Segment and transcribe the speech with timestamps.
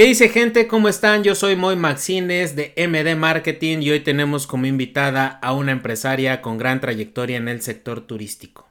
[0.00, 0.66] ¿Qué dice gente?
[0.66, 1.24] ¿Cómo están?
[1.24, 6.40] Yo soy Moy Maxines de MD Marketing y hoy tenemos como invitada a una empresaria
[6.40, 8.66] con gran trayectoria en el sector turístico.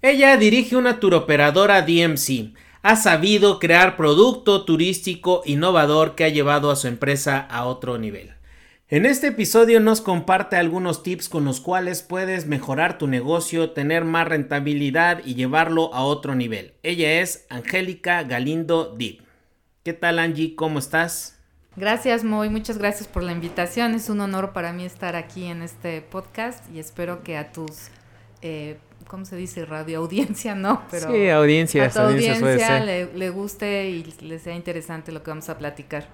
[0.00, 2.54] Ella dirige una turoperadora DMC.
[2.80, 8.32] Ha sabido crear producto turístico innovador que ha llevado a su empresa a otro nivel.
[8.88, 14.06] En este episodio nos comparte algunos tips con los cuales puedes mejorar tu negocio, tener
[14.06, 16.72] más rentabilidad y llevarlo a otro nivel.
[16.82, 19.21] Ella es Angélica Galindo Deep.
[19.84, 20.54] ¿Qué tal Angie?
[20.54, 21.40] ¿Cómo estás?
[21.74, 23.94] Gracias Moy, muchas gracias por la invitación.
[23.94, 27.88] Es un honor para mí estar aquí en este podcast y espero que a tus,
[28.42, 28.78] eh,
[29.08, 29.64] ¿cómo se dice?
[29.64, 30.84] Radio audiencia, ¿no?
[30.88, 31.86] Pero sí, audiencia.
[31.86, 36.06] A tu audiencia, le, le guste y le sea interesante lo que vamos a platicar.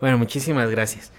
[0.00, 1.12] Bueno, muchísimas gracias.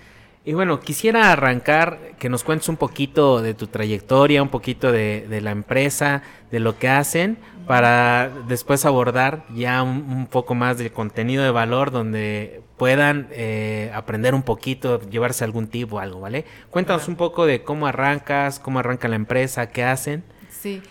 [0.46, 5.26] Y bueno, quisiera arrancar que nos cuentes un poquito de tu trayectoria, un poquito de,
[5.28, 10.92] de la empresa, de lo que hacen, para después abordar ya un, poco más de
[10.92, 16.46] contenido de valor donde puedan eh, aprender un poquito, llevarse algún tipo o algo, ¿vale?
[16.70, 20.24] Cuéntanos un poco de cómo arrancas, cómo arranca la empresa, qué hacen.
[20.50, 20.82] Sí,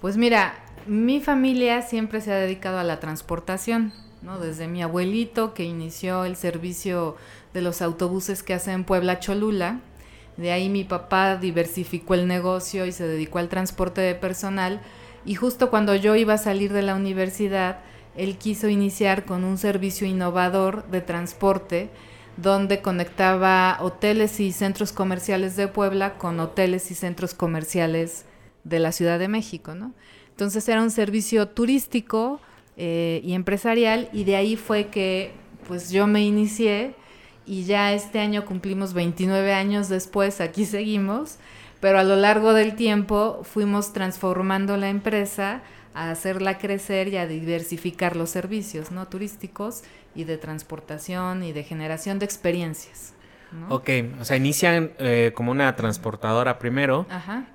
[0.00, 0.54] pues mira,
[0.86, 4.40] mi familia siempre se ha dedicado a la transportación, ¿no?
[4.40, 7.16] Desde mi abuelito que inició el servicio
[7.54, 9.80] de los autobuses que hace en Puebla Cholula.
[10.36, 14.82] De ahí mi papá diversificó el negocio y se dedicó al transporte de personal.
[15.24, 17.78] Y justo cuando yo iba a salir de la universidad,
[18.16, 21.90] él quiso iniciar con un servicio innovador de transporte
[22.36, 28.24] donde conectaba hoteles y centros comerciales de Puebla con hoteles y centros comerciales
[28.64, 29.94] de la Ciudad de México, ¿no?
[30.30, 32.40] Entonces era un servicio turístico
[32.76, 35.32] eh, y empresarial y de ahí fue que
[35.68, 36.96] pues yo me inicié
[37.46, 41.36] y ya este año cumplimos 29 años después, aquí seguimos,
[41.80, 45.62] pero a lo largo del tiempo fuimos transformando la empresa
[45.94, 49.82] a hacerla crecer y a diversificar los servicios no turísticos
[50.14, 53.14] y de transportación y de generación de experiencias.
[53.68, 53.88] Ok,
[54.20, 57.06] o sea, inician eh, como una transportadora primero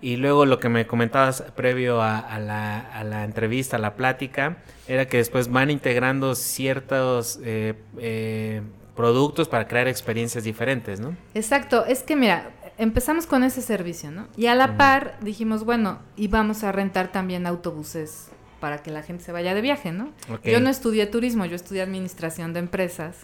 [0.02, 4.60] y luego lo que me comentabas previo a, la, a, la, entrevista, a la plática,
[4.88, 8.62] era que después van integrando ciertos eh, eh,
[9.00, 11.16] productos para crear experiencias diferentes, ¿no?
[11.34, 14.28] Exacto, es que mira, empezamos con ese servicio, ¿no?
[14.36, 19.04] Y a la par dijimos, bueno, y vamos a rentar también autobuses para que la
[19.04, 20.12] gente se vaya de viaje, ¿no?
[20.44, 23.18] Yo no estudié turismo, yo estudié administración de empresas.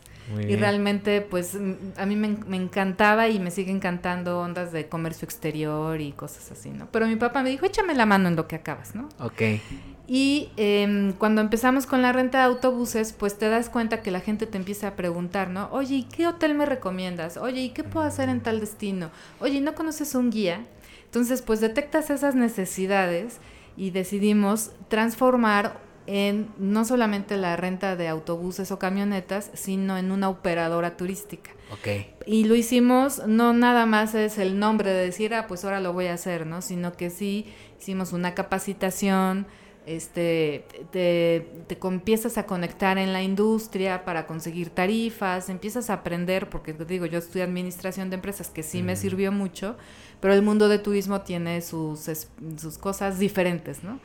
[0.48, 1.56] y realmente, pues,
[1.98, 6.52] a mí me, me, encantaba y me sigue encantando ondas de comercio exterior y cosas
[6.52, 6.88] así, ¿no?
[6.92, 9.08] Pero mi papá me dijo, échame la mano en lo que acabas, ¿no?
[9.20, 9.42] Ok.
[10.08, 14.20] Y em, cuando empezamos con la renta de autobuses, pues te das cuenta que la
[14.20, 15.70] gente te empieza a preguntar, ¿no?
[15.72, 17.38] Oye, ¿y qué hotel me recomiendas?
[17.38, 19.10] Oye, ¿y qué puedo hacer en tal destino?
[19.40, 20.64] Oye, ¿no conoces un guía?
[21.06, 23.40] Entonces, pues detectas esas necesidades
[23.78, 30.30] y decidimos transformar en no solamente la renta de autobuses o camionetas, sino en una
[30.30, 31.52] operadora turística.
[32.26, 35.94] Y lo hicimos, no nada más es el nombre de decir, ah, pues ahora lo
[35.94, 36.62] voy a hacer, ¿no?
[36.62, 37.48] Sino que sí
[37.80, 39.48] hicimos una capacitación,
[39.86, 46.50] este, te, te, empiezas a conectar en la industria para conseguir tarifas, empiezas a aprender,
[46.50, 49.76] porque te digo, yo estudié administración de empresas, que sí me sirvió mucho,
[50.20, 52.10] pero el mundo de turismo tiene sus,
[52.58, 54.00] sus cosas diferentes, ¿no?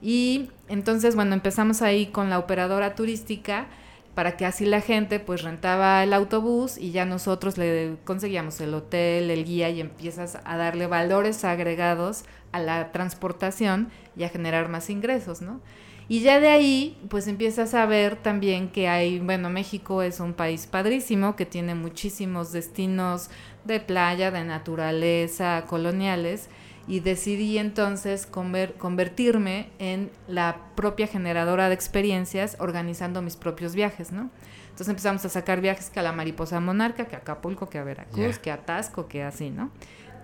[0.00, 3.66] Y entonces, bueno, empezamos ahí con la operadora turística,
[4.14, 8.74] para que así la gente pues rentaba el autobús y ya nosotros le conseguíamos el
[8.74, 14.68] hotel, el guía y empiezas a darle valores agregados a la transportación y a generar
[14.68, 15.60] más ingresos, ¿no?
[16.06, 20.34] Y ya de ahí, pues empiezas a ver también que hay, bueno, México es un
[20.34, 23.30] país padrísimo que tiene muchísimos destinos
[23.64, 26.50] de playa, de naturaleza, coloniales,
[26.86, 34.30] y decidí entonces convertirme en la propia generadora de experiencias organizando mis propios viajes, ¿no?
[34.64, 37.84] Entonces empezamos a sacar viajes que a la Mariposa Monarca, que a Acapulco, que a
[37.84, 39.70] Veracruz, que a Tasco, que así, ¿no?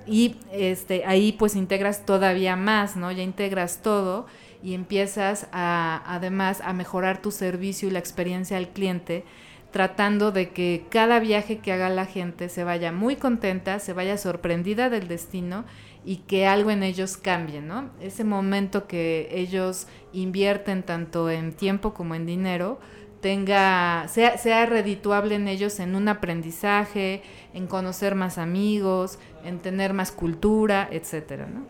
[0.06, 3.12] Y este, ahí pues integras todavía más, ¿no?
[3.12, 4.26] Ya integras todo
[4.62, 9.25] y empiezas a, además a mejorar tu servicio y la experiencia al cliente
[9.70, 14.19] tratando de que cada viaje que haga la gente se vaya muy contenta, se vaya
[14.19, 15.64] sorprendida del destino
[16.05, 17.90] y que algo en ellos cambie, ¿no?
[18.00, 22.81] Ese momento que ellos invierten tanto en tiempo como en dinero,
[23.20, 27.22] tenga, sea, sea redituable en ellos en un aprendizaje,
[27.52, 31.67] en conocer más amigos, en tener más cultura, etcétera, ¿no?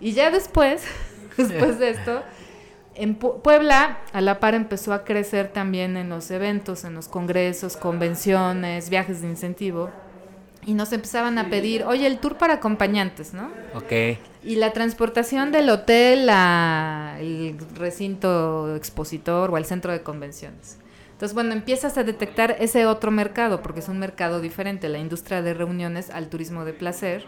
[0.00, 0.84] Y ya después,
[1.36, 2.22] después de esto,
[2.94, 7.76] en Puebla a la par empezó a crecer también en los eventos, en los congresos,
[7.76, 9.90] convenciones, viajes de incentivo
[10.64, 13.50] y nos empezaban a pedir, oye, el tour para acompañantes, ¿no?
[13.74, 14.18] Ok.
[14.44, 20.78] Y la transportación del hotel al recinto expositor o al centro de convenciones.
[21.12, 25.42] Entonces, bueno, empiezas a detectar ese otro mercado, porque es un mercado diferente, la industria
[25.42, 27.24] de reuniones al turismo de placer.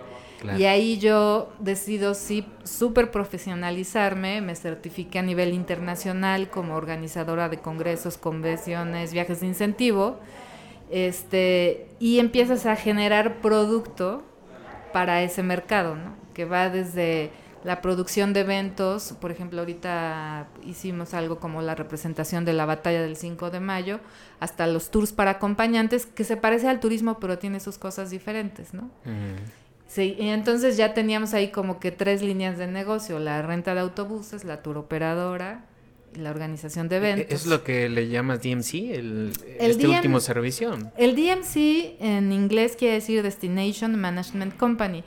[0.58, 7.58] Y ahí yo decido sí súper profesionalizarme, me certifiqué a nivel internacional como organizadora de
[7.58, 10.18] congresos, convenciones, viajes de incentivo,
[10.90, 14.22] este, y empiezas a generar producto
[14.92, 16.14] para ese mercado, ¿no?
[16.34, 17.30] que va desde
[17.64, 23.00] la producción de eventos, por ejemplo, ahorita hicimos algo como la representación de la batalla
[23.00, 24.00] del 5 de mayo,
[24.38, 28.74] hasta los tours para acompañantes, que se parece al turismo, pero tiene sus cosas diferentes,
[28.74, 28.90] ¿no?
[29.86, 33.80] Sí, y entonces ya teníamos ahí como que tres líneas de negocio, la renta de
[33.80, 35.66] autobuses, la tour operadora
[36.14, 37.32] y la organización de e-, eventos.
[37.32, 40.76] ¿Es lo que le llamas DMC, el, este último servicio?
[40.96, 45.04] El DMC en inglés quiere decir Destination Management Company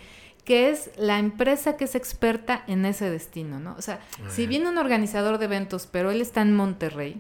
[0.48, 3.76] que es la empresa que es experta en ese destino, ¿no?
[3.78, 4.00] O sea,
[4.30, 7.20] si viene un organizador de eventos, pero él está en Monterrey,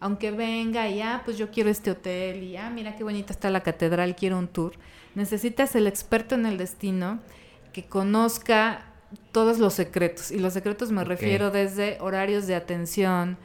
[0.00, 3.50] aunque venga y, ah, pues yo quiero este hotel y, ah, mira qué bonita está
[3.50, 4.72] la catedral, quiero un tour,
[5.14, 7.20] necesitas el experto en el destino
[7.72, 8.84] que conozca
[9.32, 10.30] todos los secretos.
[10.30, 13.36] Y los secretos me refiero desde horarios de atención,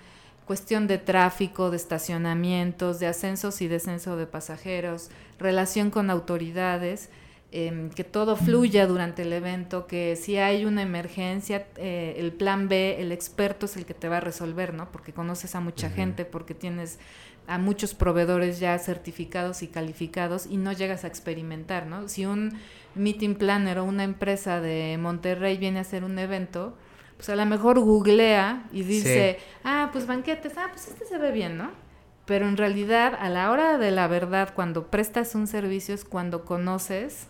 [0.46, 5.10] cuestión de tráfico, de estacionamientos, de ascensos y descenso de pasajeros,
[5.40, 7.10] relación con autoridades
[7.56, 12.68] Em, que todo fluya durante el evento, que si hay una emergencia, eh, el plan
[12.68, 14.92] B, el experto es el que te va a resolver, ¿no?
[14.92, 16.98] Porque conoces a mucha gente, porque tienes
[17.46, 22.10] a muchos proveedores ya certificados y calificados y no llegas a experimentar, ¿no?
[22.10, 22.58] Si un
[22.96, 26.76] meeting planner o una empresa de Monterrey viene a hacer un evento,
[27.18, 31.32] pues a lo mejor googlea y dice, ah, pues banquetes, ah, pues este se ve
[31.32, 31.70] bien, ¿no?
[32.26, 36.46] Pero en realidad, a la hora de la verdad, cuando prestas un servicio es cuando
[36.46, 37.28] conoces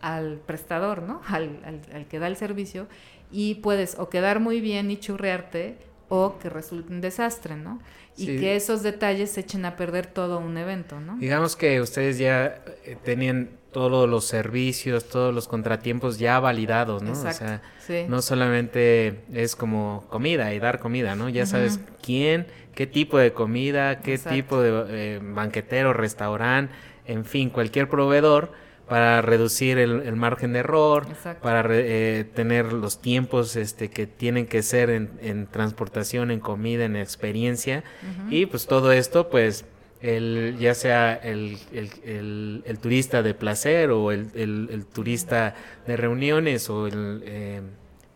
[0.00, 1.20] al prestador, ¿no?
[1.28, 2.86] Al, al, que da el servicio
[3.30, 5.76] y puedes o quedar muy bien y churrearte
[6.08, 7.80] o que resulte un desastre, ¿no?
[8.16, 11.16] Y que esos detalles se echen a perder todo un evento, ¿no?
[11.18, 17.12] Digamos que ustedes ya eh, tenían todos los servicios, todos los contratiempos ya validados, ¿no?
[17.12, 17.62] o sea,
[18.08, 21.28] no solamente es como comida y dar comida, ¿no?
[21.28, 26.74] Ya sabes quién, qué tipo de comida, qué tipo de eh, banquetero, restaurante,
[27.04, 28.52] en fin, cualquier proveedor
[28.88, 31.06] para reducir el, margen de error,
[31.42, 36.96] para eh, tener los tiempos este, que tienen que ser en, transportación, en comida, en
[36.96, 37.84] experiencia.
[38.30, 39.66] Y pues todo esto, pues,
[40.00, 45.54] el, ya sea el, el, turista de placer o el, turista
[45.86, 47.60] de reuniones o el, eh,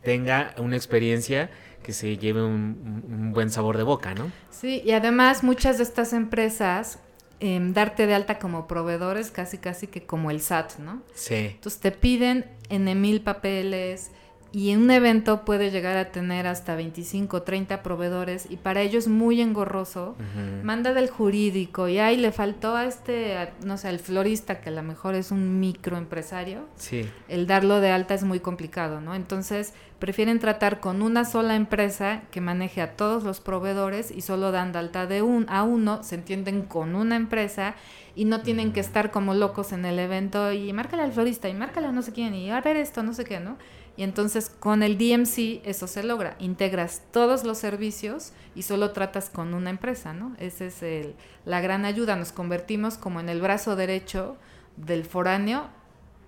[0.03, 1.51] tenga una experiencia
[1.83, 4.31] que se lleve un, un buen sabor de boca, ¿no?
[4.51, 7.01] Sí, y además muchas de estas empresas
[7.45, 11.03] Em, darte de alta como proveedores, casi casi que como el SAT, ¿no?
[11.13, 11.35] Sí.
[11.35, 14.13] Entonces te piden en mil papeles,
[14.53, 18.99] y en un evento puede llegar a tener hasta 25, 30 proveedores y para ello
[18.99, 20.15] es muy engorroso.
[20.63, 24.73] Manda del jurídico y ahí le faltó a este, no sé, el florista que a
[24.73, 26.67] lo mejor es un microempresario.
[26.77, 27.09] Sí.
[27.29, 29.15] El darlo de alta es muy complicado, ¿no?
[29.15, 34.51] Entonces prefieren tratar con una sola empresa que maneje a todos los proveedores y solo
[34.51, 37.75] dan de alta de un a uno, se entienden con una empresa
[38.15, 41.55] y no tienen que estar como locos en el evento y márcale al florista y
[41.55, 43.57] márcale a no sé quién y a ver esto, no sé qué, ¿no?
[43.97, 49.29] Y entonces con el DMC eso se logra, integras todos los servicios y solo tratas
[49.29, 50.35] con una empresa, ¿no?
[50.39, 54.37] Esa es el, la gran ayuda, nos convertimos como en el brazo derecho
[54.77, 55.69] del foráneo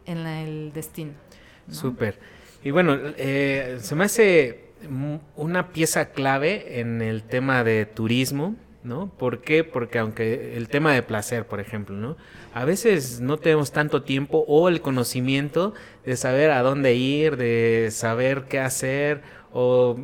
[0.06, 1.12] en el destino.
[1.70, 2.18] Súper.
[2.62, 4.64] Y bueno, eh, se me hace
[5.36, 9.08] una pieza clave en el tema de turismo, ¿no?
[9.08, 9.64] ¿Por qué?
[9.64, 12.16] Porque aunque el tema de placer, por ejemplo, ¿no?
[12.52, 15.74] A veces no tenemos tanto tiempo o el conocimiento
[16.04, 19.22] de saber a dónde ir, de saber qué hacer,
[19.52, 19.96] o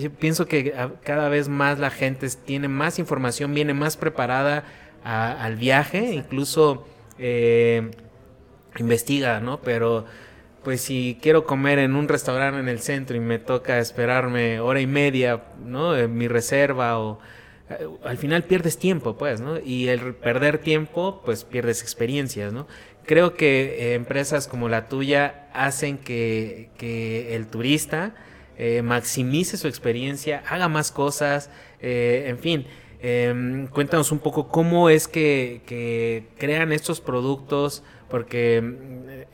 [0.00, 4.64] yo pienso que cada vez más la gente tiene más información, viene más preparada
[5.04, 6.86] al viaje, incluso
[7.18, 7.90] eh,
[8.78, 9.60] investiga, ¿no?
[9.62, 10.04] Pero
[10.64, 14.80] pues si quiero comer en un restaurante en el centro y me toca esperarme hora
[14.80, 15.96] y media, ¿no?
[15.96, 17.18] En mi reserva o
[18.04, 19.58] al final pierdes tiempo, pues, ¿no?
[19.58, 22.66] Y el perder tiempo, pues pierdes experiencias, ¿no?
[23.06, 26.70] Creo que eh, empresas como la tuya hacen que,
[27.34, 28.14] el turista
[28.58, 31.50] eh, maximice su experiencia, haga más cosas,
[31.80, 32.66] en fin.
[33.04, 35.60] Em, cuéntanos un poco cómo es que,
[36.38, 38.58] crean estos productos, porque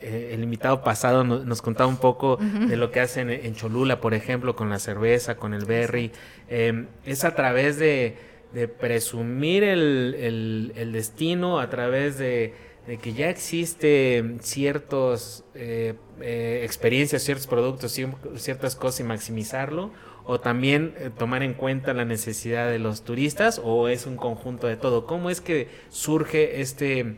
[0.01, 4.55] el invitado pasado nos, contaba un poco de lo que hacen en Cholula, por ejemplo,
[4.55, 6.11] con la cerveza, con el berry.
[6.47, 8.17] Em, es a través de,
[8.53, 12.53] de presumir el, el, destino a través de,
[13.01, 17.95] que ya existe ciertas eh, eh, experiencias, ciertos productos,
[18.35, 19.91] ciertas cosas y maximizarlo?
[20.31, 24.67] O también eh, tomar en cuenta la necesidad de los turistas o es un conjunto
[24.67, 25.07] de todo?
[25.07, 27.17] ¿Cómo es que surge este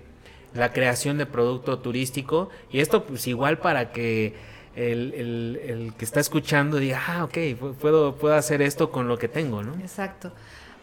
[0.54, 2.48] la creación de producto turístico?
[2.72, 4.34] Y esto pues igual para que
[4.78, 7.38] el, el, que está escuchando diga, ah, ok,
[7.82, 9.74] puedo, puedo hacer esto con lo que tengo, ¿no?
[9.82, 10.32] Exacto.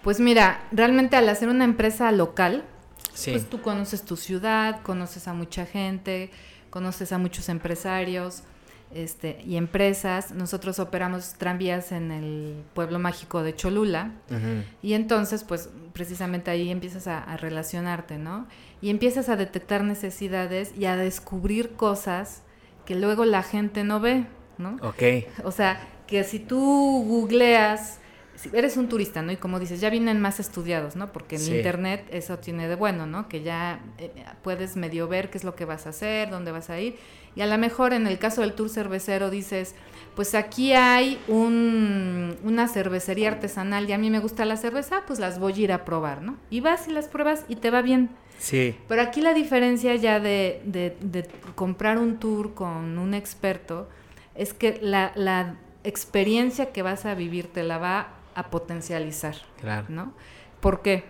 [0.02, 2.62] Pues mira, realmente al hacer una empresa local,
[3.24, 6.30] pues tú conoces tu ciudad, conoces a mucha gente,
[6.68, 8.42] conoces a muchos empresarios
[8.94, 10.32] este, y empresas.
[10.32, 14.12] Nosotros operamos tranvías en el pueblo mágico de Cholula
[14.82, 18.46] y entonces pues precisamente ahí empiezas a, relacionarte, ¿no?
[18.80, 22.42] Y empiezas a detectar necesidades y a descubrir cosas
[22.86, 24.24] que luego la gente no ve,
[24.56, 24.76] ¿no?
[24.82, 25.02] Ok.
[25.44, 27.98] O sea, que si tú googleas
[28.52, 29.32] eres un turista, ¿no?
[29.32, 31.12] Y como dices, ya vienen más estudiados, ¿no?
[31.12, 33.28] Porque en internet eso tiene de bueno, ¿no?
[33.28, 34.10] Que ya eh,
[34.42, 36.96] puedes medio ver qué es lo que vas a hacer, dónde vas a ir.
[37.34, 39.74] Y a lo mejor en el caso del tour cervecero dices,
[40.16, 45.18] pues aquí hay un, una cervecería artesanal y a mí me gusta la cerveza, pues
[45.18, 46.36] las voy a ir a probar, ¿no?
[46.50, 48.10] Y vas y las pruebas y te va bien.
[48.38, 48.76] Sí.
[48.88, 53.88] Pero aquí la diferencia ya de, de, de comprar un tour con un experto
[54.34, 59.34] es que la, la experiencia que vas a vivir te la va a potencializar.
[59.60, 59.86] Claro.
[59.88, 60.12] ¿No?
[60.60, 61.04] ¿Por qué?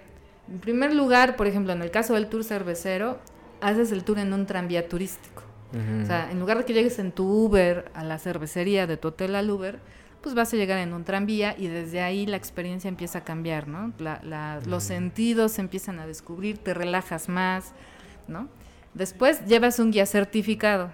[0.49, 3.19] En primer lugar, por ejemplo, en el caso del tour cervecero,
[3.61, 5.43] haces el tour en un tranvía turístico.
[6.03, 9.09] O sea, en lugar de que llegues en tu Uber a la cervecería de tu
[9.09, 9.79] hotel al Uber,
[10.23, 13.69] pues vas a llegar en un tranvía y desde ahí la experiencia empieza a cambiar,
[13.69, 13.93] ¿no?
[14.65, 17.75] Los sentidos se empiezan a descubrir, te relajas más,
[18.29, 18.49] ¿no?
[18.95, 20.91] Después llevas un guía certificado.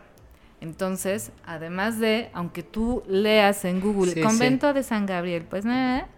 [0.60, 6.08] Entonces, además de, aunque tú leas en Google, Convento de San Gabriel, pues nada,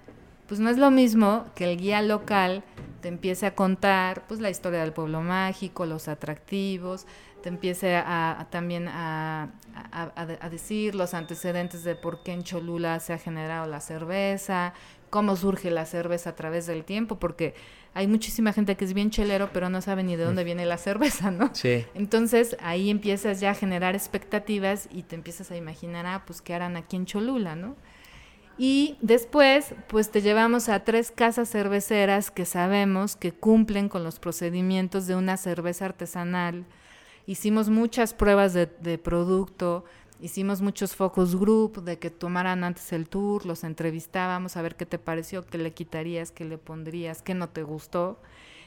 [0.47, 2.63] pues no es lo mismo que el guía local
[3.01, 7.07] te empiece a contar pues la historia del pueblo mágico, los atractivos,
[7.43, 9.51] te empiece a, también a,
[9.93, 14.75] a, decir los antecedentes de por qué en Cholula se ha generado la cerveza,
[15.11, 17.55] cómo surge la cerveza a través del tiempo, porque
[17.95, 20.77] hay muchísima gente que es bien chelero, pero no sabe ni de dónde viene la
[20.77, 21.51] cerveza, ¿no?
[21.55, 21.87] Sí.
[21.95, 26.53] Entonces ahí empiezas ya a generar expectativas y te empiezas a imaginar, ah, pues qué
[26.53, 27.77] harán aquí en Cholula, ¿no?
[28.59, 34.19] Y después, pues te llevamos a tres casas cerveceras que sabemos que cumplen con los
[34.19, 36.65] procedimientos de una cerveza artesanal.
[37.27, 39.85] Hicimos muchas pruebas de, producto,
[40.21, 44.87] hicimos muchos focus group de que tomaran antes el tour, los entrevistábamos a ver qué
[44.87, 48.23] te pareció, qué le quitarías, qué le pondrías, qué no te gustó.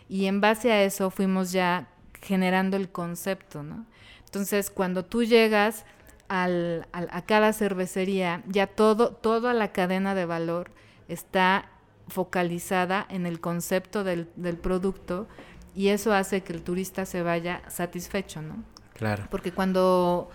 [0.07, 1.87] Y en base a eso fuimos ya
[2.21, 3.85] generando el concepto, ¿no?
[4.25, 5.85] Entonces, cuando tú llegas
[6.29, 10.71] al, a cada cervecería, ya todo, toda la cadena de valor
[11.07, 11.69] está
[12.07, 15.27] focalizada en el concepto del, del producto
[15.75, 18.63] y eso hace que el turista se vaya satisfecho, ¿no?
[18.93, 19.25] Claro.
[19.29, 20.29] Porque cuando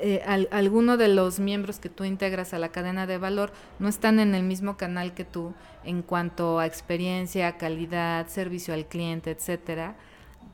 [0.00, 4.20] eh, alguno de los miembros que tú integras a la cadena de valor no están
[4.20, 9.96] en el mismo canal que tú en cuanto a experiencia, calidad, servicio al cliente, etcétera,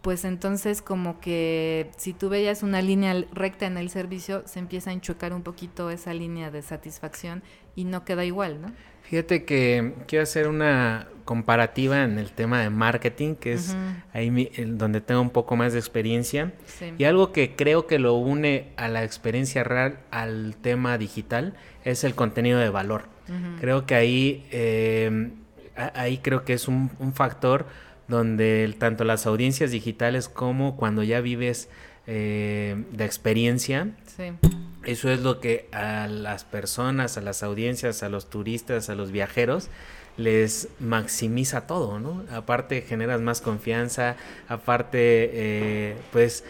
[0.05, 4.91] pues entonces como que si tú veías una línea recta en el servicio, se empieza
[4.91, 7.43] a enchucar un poquito esa línea de satisfacción
[7.75, 8.71] y no queda igual, ¿no?
[9.05, 13.75] Fíjate que quiero hacer una comparativa en el tema de marketing, que es
[14.13, 16.53] ahí donde tengo un poco más de experiencia.
[16.99, 22.05] Y algo que creo que lo une a la experiencia real al tema digital es
[22.05, 23.09] el contenido de valor.
[23.59, 25.31] Creo que ahí, eh,
[25.77, 27.67] ahí creo que es un, un factor
[28.09, 31.69] donde tanto las audiencias digitales como cuando ya vives
[32.07, 33.89] eh, de experiencia,
[34.85, 39.11] eso es lo que a las personas, a las audiencias, a los turistas, a los
[39.11, 39.71] viajeros,
[40.17, 42.25] les maximiza todo, ¿no?
[42.31, 44.17] Aparte generas más confianza,
[44.49, 46.45] aparte, eh, pues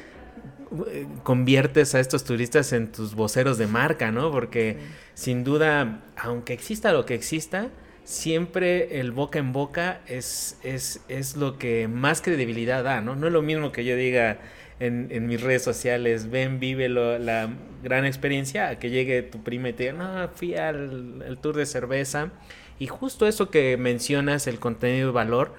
[1.22, 4.30] conviertes a estos turistas en tus voceros de marca, ¿no?
[4.30, 4.78] Porque
[5.14, 7.68] sin duda, aunque exista lo que exista,
[8.04, 13.16] siempre el boca en boca es, es, es lo que más credibilidad da, ¿no?
[13.16, 14.38] No es lo mismo que yo diga
[14.78, 17.50] en, en mis redes sociales, ven, vive la
[17.82, 21.66] gran experiencia, a que llegue tu prima y te diga, no, fui al, tour de
[21.66, 22.30] cerveza.
[22.78, 25.54] Y justo eso que mencionas, el contenido de valor,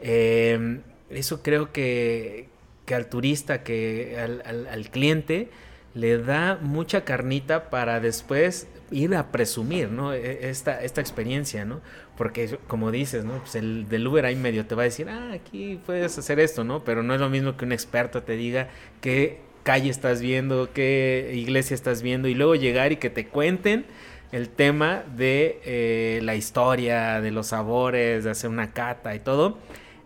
[0.00, 2.48] em, eso creo que,
[2.86, 5.48] que, al turista, que al, al, al cliente,
[5.94, 10.12] le da mucha carnita para después ir a presumir, ¿no?
[10.12, 11.80] E, esta, esta experiencia, ¿no?
[12.16, 13.38] Porque como dices, ¿no?
[13.38, 16.64] Pues el del Uber ahí medio te va a decir, ah, aquí puedes hacer esto,
[16.64, 16.84] ¿no?
[16.84, 18.68] Pero no es lo mismo que un experto te diga
[19.00, 23.84] qué calle estás viendo, qué iglesia estás viendo y luego llegar y que te cuenten
[24.32, 29.58] el tema de eh, la historia, de los sabores, de hacer una cata y todo.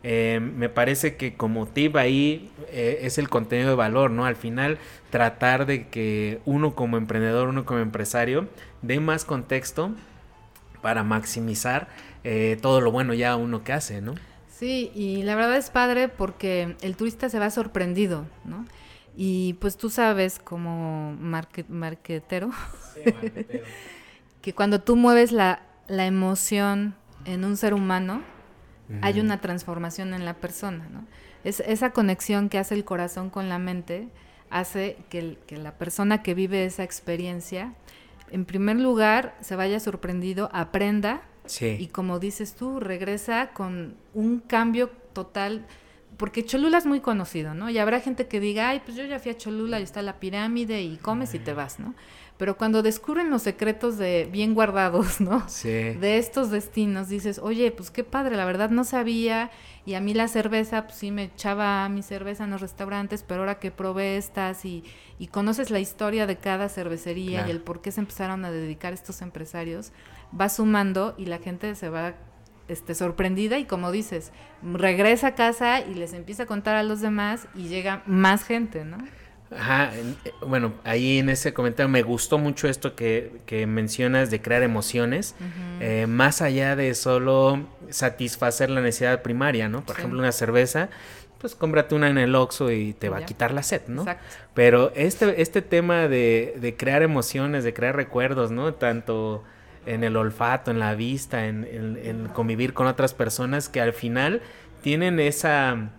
[0.04, 4.24] Eh, me parece que como tip ahí eh, es el contenido de valor, ¿no?
[4.24, 4.78] Al final
[5.12, 8.48] tratar de que uno como emprendedor, uno como empresario,
[8.80, 9.94] dé más contexto
[10.80, 11.86] para maximizar
[12.24, 14.14] eh, todo lo bueno ya uno que hace, ¿no?
[14.48, 18.64] Sí, y la verdad es padre porque el turista se va sorprendido, ¿no?
[19.14, 22.50] Y pues tú sabes como marquetero,
[24.40, 26.94] que cuando tú mueves la, la, emoción
[27.26, 28.22] en un ser humano,
[29.02, 31.04] hay una transformación en la persona, ¿no?
[31.44, 34.08] Es, esa conexión que hace el corazón con la mente
[34.52, 37.74] hace que, que la persona que vive esa experiencia,
[38.30, 41.22] en primer lugar, se vaya sorprendido, aprenda
[41.60, 45.66] y como dices tú, regresa con un cambio total,
[46.16, 47.68] porque Cholula es muy conocido, ¿no?
[47.68, 50.20] Y habrá gente que diga, ay, pues yo ya fui a Cholula y está la
[50.20, 51.94] pirámide y comes y te vas, ¿no?
[52.42, 55.48] Pero cuando descubren los secretos de bien guardados, ¿no?
[55.48, 55.68] Sí.
[55.68, 59.52] De estos destinos, dices, oye, pues qué padre, la verdad no sabía.
[59.86, 63.42] Y a mí la cerveza, pues sí me echaba mi cerveza en los restaurantes, pero
[63.42, 64.82] ahora que probé estas y,
[65.20, 68.92] y conoces la historia de cada cervecería y el por qué se empezaron a dedicar
[68.92, 69.92] estos empresarios,
[70.34, 72.14] va sumando y la gente se va
[72.66, 74.32] este, sorprendida y como dices,
[74.64, 78.84] regresa a casa y les empieza a contar a los demás y llega más gente,
[78.84, 78.98] ¿no?
[79.56, 84.40] Ajá, eh, bueno, ahí en ese comentario me gustó mucho esto que, que mencionas de
[84.40, 85.34] crear emociones,
[85.80, 89.84] eh, más allá de solo satisfacer la necesidad primaria, ¿no?
[89.84, 90.88] Por ejemplo, una cerveza,
[91.38, 94.02] pues cómprate una en el Oxxo y te va a quitar la sed, ¿no?
[94.02, 94.24] Exacto.
[94.54, 98.74] Pero este, este tema de, de crear emociones, de crear recuerdos, ¿no?
[98.74, 99.42] Tanto
[99.86, 104.42] en el olfato, en la vista, en, convivir con otras personas que al final
[104.82, 105.90] tienen esa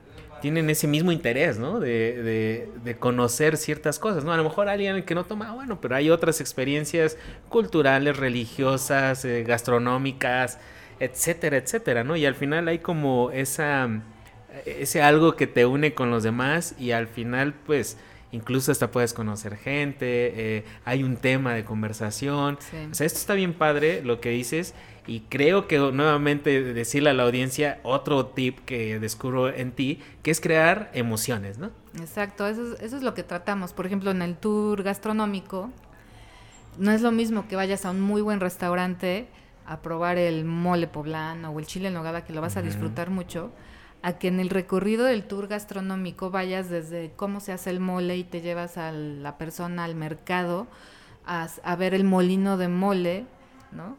[0.43, 1.79] tienen ese mismo interés, ¿no?
[1.79, 4.33] De, de, conocer ciertas cosas, ¿no?
[4.33, 9.23] A lo mejor alguien que no toma, ah, bueno, pero hay otras experiencias culturales, religiosas,
[9.23, 10.59] eh, gastronómicas,
[10.99, 12.17] etcétera, etcétera, ¿no?
[12.17, 14.01] Y al final hay como esa,
[14.65, 17.97] ese algo que te une con los demás y al final, pues,
[18.33, 22.57] incluso hasta puedes conocer gente, eh, hay un tema de conversación.
[22.91, 24.73] O sea, esto está bien padre lo que dices
[25.05, 30.31] y creo que nuevamente decirle a la audiencia otro tip que descubro en ti, que
[30.31, 31.71] es crear emociones, ¿no?
[31.99, 33.73] Exacto, eso es, eso es lo que tratamos.
[33.73, 35.69] Por ejemplo, en el tour gastronómico,
[36.77, 39.27] no es lo mismo que vayas a un muy buen restaurante
[39.65, 43.09] a probar el mole poblano o el chile en nogada, que lo vas a disfrutar
[43.09, 43.51] mucho
[44.03, 48.17] a que en el recorrido del tour gastronómico vayas desde cómo se hace el mole
[48.17, 50.67] y te llevas a la persona al mercado
[51.25, 53.25] a, ver el molino de mole,
[53.71, 53.95] ¿no?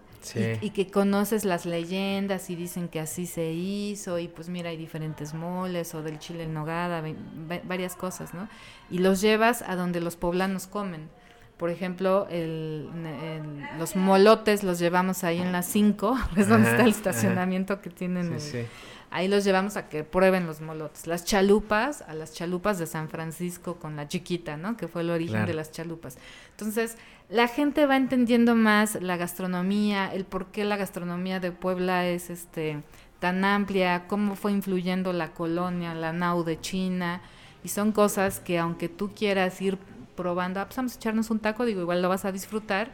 [0.60, 4.76] Y, que conoces las leyendas y dicen que así se hizo y pues mira hay
[4.76, 7.02] diferentes moles o del chile en nogada,
[7.64, 8.48] varias cosas, ¿no?
[8.90, 11.08] Y los llevas a donde los poblanos comen.
[11.56, 12.90] Por ejemplo, el,
[13.78, 18.40] los molotes los llevamos ahí en las 5, es donde está el estacionamiento que tienen.
[18.40, 18.66] Sí, sí
[19.14, 21.06] ahí los llevamos a que prueben los molotes.
[21.06, 24.76] Las chalupas, a las chalupas de San Francisco con la chiquita, ¿no?
[24.76, 26.18] Que fue el origen de las chalupas.
[26.50, 26.96] Entonces,
[27.28, 32.28] la gente va entendiendo más la gastronomía, el por qué la gastronomía de Puebla es
[32.28, 32.82] este
[33.20, 37.22] tan amplia, cómo fue influyendo la colonia, la nau de China,
[37.62, 39.78] y son cosas que aunque tú quieras ir
[40.14, 42.92] probando, ah, pues vamos a echarnos un taco, digo, igual lo vas a disfrutar,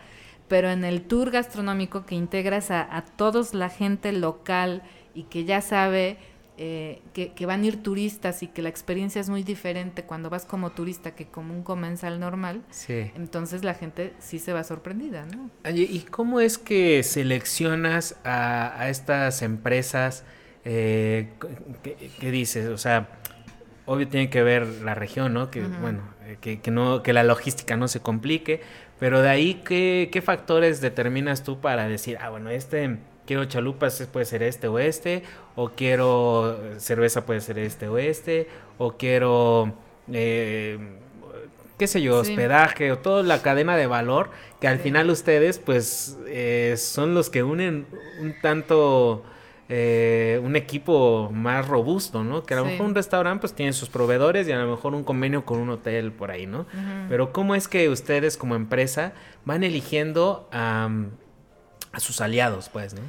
[0.48, 4.82] pero en el tour gastronómico que integras a, a todos la gente local,
[5.14, 6.18] y que ya sabe
[6.56, 10.44] eh, que, van a ir turistas y que la experiencia es muy diferente cuando vas
[10.44, 13.10] como turista que como un comensal normal, sí.
[13.14, 15.50] entonces la gente sí se va sorprendida, ¿no?
[15.72, 20.24] ¿Y cómo es que seleccionas a, estas empresas?
[20.66, 21.30] Eh,
[21.82, 22.68] ¿qué, dices?
[22.68, 23.08] O sea,
[23.86, 25.50] obvio tiene que ver la región, ¿no?
[25.50, 26.02] Que, bueno,
[26.38, 28.60] que, que, no, que la logística no se complique,
[28.98, 32.98] pero de ahí, ¿qué, ¿qué factores determinas tú para decir, ah, bueno, este
[33.30, 35.22] quiero chalupas, puede ser este o este,
[35.54, 39.72] o quiero cerveza, puede ser este o este, o quiero,
[40.12, 40.76] eh,
[41.78, 46.18] qué sé yo, hospedaje, o toda la cadena de valor, que al final ustedes, pues,
[46.26, 47.86] eh, son los que unen
[48.20, 49.22] un tanto...
[49.72, 52.42] Eh, un equipo más robusto, ¿no?
[52.42, 55.04] Que a lo mejor un restaurante pues tiene sus proveedores y a lo mejor un
[55.04, 56.66] convenio con un hotel por ahí, ¿no?
[57.08, 59.12] Pero ¿cómo es que ustedes como empresa
[59.44, 60.90] van eligiendo a,
[61.92, 63.00] a sus aliados, pues, ¿no?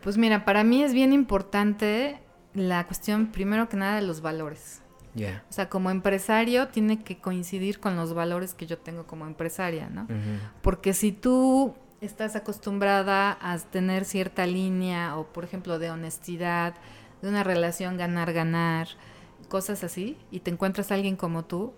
[0.00, 2.18] Pues mira, para mí es bien importante
[2.54, 4.80] la cuestión, primero que nada, de los valores.
[5.14, 5.44] Yeah.
[5.50, 9.90] O sea, como empresario tiene que coincidir con los valores que yo tengo como empresaria,
[9.90, 10.06] ¿no?
[10.62, 16.74] Porque si tú estás acostumbrada a tener cierta línea o, por ejemplo, de honestidad,
[17.22, 18.88] de una relación ganar-ganar,
[19.48, 21.72] cosas así, y te encuentras a alguien como tú,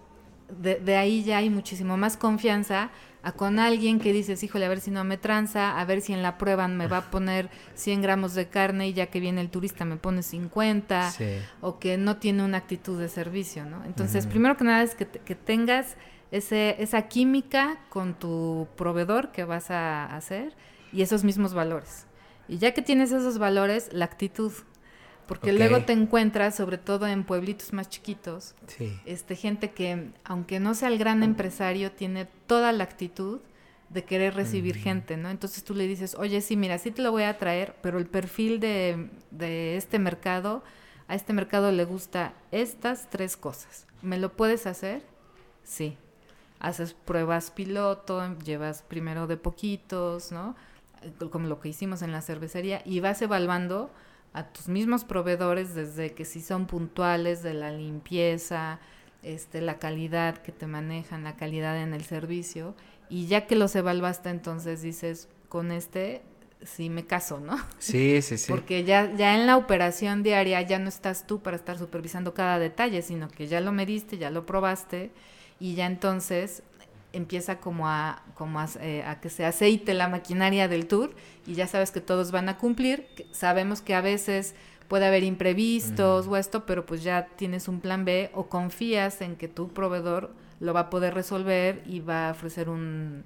[0.61, 2.91] de, de ahí ya hay muchísimo más confianza
[3.23, 6.13] a con alguien que dices, híjole, a ver si no me tranza, a ver si
[6.13, 9.41] en la prueba me va a poner 100 gramos de carne y ya que viene
[9.41, 11.13] el turista me pone 50,
[11.61, 13.85] o que no tiene una actitud de servicio, ¿no?
[13.85, 15.97] Entonces, primero que nada es que, que tengas
[16.33, 20.57] ese, esa química con tu proveedor que vas a hacer
[20.93, 22.07] y esos mismos valores.
[22.49, 24.53] Y ya que tienes esos valores, la actitud.
[25.27, 28.55] Porque luego te encuentras, sobre todo en pueblitos más chiquitos,
[29.07, 33.41] este, gente que, aunque no sea el gran empresario, tiene toda la actitud
[33.89, 35.31] de querer recibir gente, ¿no?
[35.31, 38.07] Entonces tú le dices, oye, sí, mira, sí te lo voy a traer, pero el
[38.07, 40.65] perfil de, de este mercado,
[41.09, 43.87] a este mercado le gusta estas tres cosas.
[44.03, 45.03] ¿Me lo puedes hacer?
[45.63, 45.97] Sí.
[46.63, 50.55] Haces pruebas piloto, llevas primero de poquitos, ¿no?
[51.31, 53.91] Como lo que hicimos en la cervecería, y vas evaluando
[54.33, 58.79] a tus mismos proveedores desde que si son puntuales de la limpieza,
[59.25, 62.77] este, la calidad que te manejan, la calidad en el servicio,
[63.09, 66.23] y ya que los evaluaste, entonces dices, con este
[66.65, 67.59] sí me caso, ¿no?
[67.81, 68.51] Sí, sí, sí.
[68.51, 72.61] Porque ya, ya en la operación diaria ya no estás tú para estar supervisando cada
[72.61, 75.11] detalle, sino que ya lo mediste, ya lo probaste,
[75.63, 76.65] y ya entonces
[77.13, 81.15] empieza como a, como a, eh, a, que se aceite la maquinaria del tour
[81.47, 83.07] y ya sabes que todos van a cumplir.
[83.31, 84.57] Sabemos que a veces
[84.89, 89.37] puede haber imprevistos o esto, pero pues ya tienes un plan B o confías en
[89.37, 93.25] que tu proveedor lo va a poder resolver y va a ofrecer un,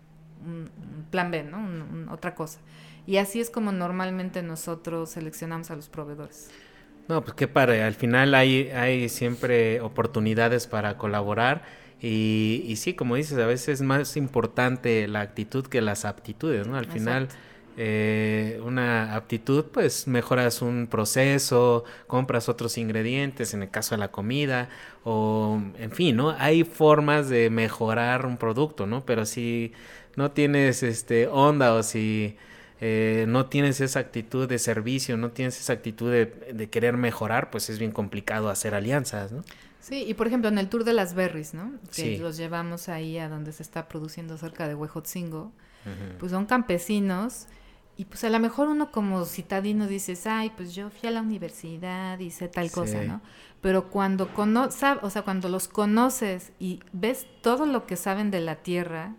[1.10, 2.12] plan B, ¿no?
[2.12, 2.60] otra cosa.
[3.06, 6.50] Y así es como normalmente nosotros seleccionamos a los proveedores.
[7.08, 7.82] No, pues qué padre.
[7.82, 13.80] Al final hay, hay siempre oportunidades para colaborar y, y, sí, como dices, a veces
[13.80, 16.76] es más importante la actitud que las aptitudes, ¿no?
[16.76, 17.28] Al final,
[17.78, 24.08] eh, una aptitud, pues mejoras un proceso, compras otros ingredientes, en el caso de la
[24.08, 24.68] comida,
[25.04, 26.30] o en fin, ¿no?
[26.38, 29.04] Hay formas de mejorar un producto, ¿no?
[29.04, 29.72] Pero si
[30.16, 32.36] no tienes este onda o si
[32.80, 37.50] eh, no tienes esa actitud de servicio, no tienes esa actitud de, de querer mejorar,
[37.50, 39.42] pues es bien complicado hacer alianzas, ¿no?
[39.86, 41.72] Sí, y por ejemplo en el Tour de las Berries, ¿no?
[41.94, 45.52] Que los llevamos ahí a donde se está produciendo cerca de Huejotzingo,
[46.18, 47.46] pues son campesinos
[47.96, 51.22] y pues a lo mejor uno como citadino dices, ay, pues yo fui a la
[51.22, 53.20] universidad y sé tal cosa, ¿no?
[53.60, 54.70] Pero cuando cono o
[55.10, 59.14] sea, cuando los conoces y ves todo lo que saben de la tierra,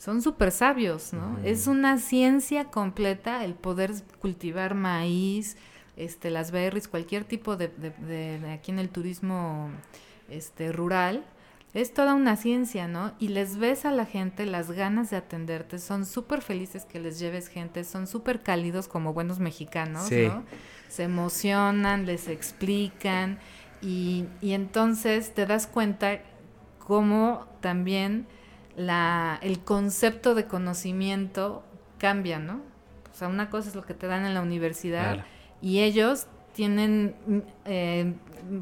[0.00, 1.38] son súper sabios, ¿no?
[1.44, 5.58] Es una ciencia completa el poder cultivar maíz,
[5.98, 9.68] este, las berries, cualquier tipo de, de, de aquí en el turismo
[10.30, 11.22] este, rural,
[11.74, 13.12] es toda una ciencia, ¿no?
[13.18, 17.18] Y les ves a la gente las ganas de atenderte, son súper felices que les
[17.18, 20.44] lleves gente, son súper cálidos como buenos mexicanos, ¿no?
[20.88, 23.38] Se emocionan, les explican
[23.82, 26.20] y, y, entonces te das cuenta
[26.78, 28.26] cómo también
[28.80, 31.62] la, el concepto de conocimiento
[31.98, 32.62] cambia, ¿no?
[33.12, 35.24] O sea, una cosa es lo que te dan en la universidad
[35.60, 37.14] y ellos tienen
[37.66, 38.14] eh,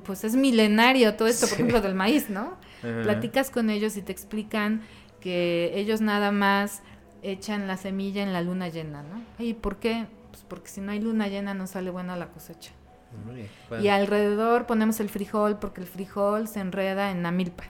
[0.04, 2.56] pues es milenario todo esto, por ejemplo, del maíz, ¿no?
[2.80, 4.82] Platicas con ellos y te explican
[5.20, 6.82] que ellos nada más
[7.22, 9.22] echan la semilla en la luna llena, ¿no?
[9.44, 10.06] ¿Y por qué?
[10.30, 12.72] Pues porque si no hay luna llena no sale buena la cosecha.
[13.80, 17.64] Y alrededor ponemos el frijol porque el frijol se enreda en la milpa.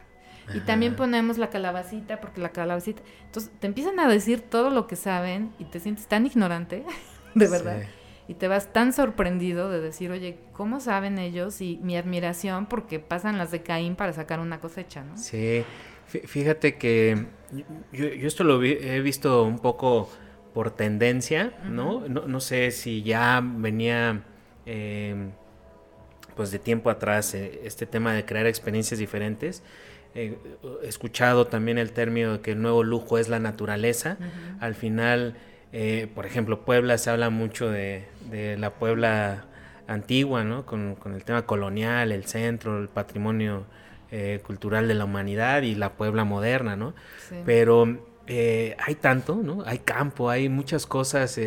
[0.54, 3.02] Y también ponemos la calabacita porque la calabacita.
[3.26, 6.84] Entonces te empiezan a decir todo lo que saben y te sientes tan ignorante,
[7.34, 7.82] de verdad
[8.28, 11.62] y te vas tan sorprendido de decir, oye, ¿cómo saben ellos?
[11.62, 15.16] Y mi admiración porque pasan las de Caín para sacar una cosecha, ¿no?
[15.16, 15.64] Sí,
[16.06, 17.26] fíjate que
[17.90, 20.10] yo, esto lo he visto un poco
[20.52, 22.06] por tendencia, ¿no?
[22.06, 22.40] ¿no?
[22.40, 24.22] sé si ya venía...
[24.66, 25.30] Em,
[26.36, 29.64] pues de tiempo atrás eh, este tema de crear experiencias diferentes.
[30.14, 30.36] He
[30.82, 34.16] escuchado también el término de que el nuevo lujo es la naturaleza.
[34.60, 35.36] Al final
[35.72, 38.06] eh, por ejemplo, Puebla se habla mucho de,
[38.58, 39.44] la Puebla
[39.86, 40.64] antigua, ¿no?
[40.66, 43.64] Con, el tema colonial, el centro, el patrimonio
[44.10, 46.94] eh, cultural de la humanidad y la Puebla moderna, ¿no?
[47.44, 49.62] Pero eh, hay tanto, ¿no?
[49.66, 51.38] Hay campo, hay muchas cosas,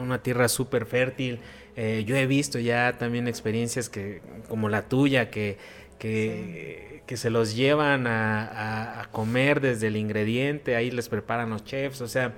[0.00, 1.40] una tierra súper fértil.
[1.76, 5.58] yo he visto ya también experiencias que, como la tuya, que,
[5.98, 12.00] que, que se los llevan a, comer desde el ingrediente, ahí les preparan los chefs,
[12.02, 12.36] o sea,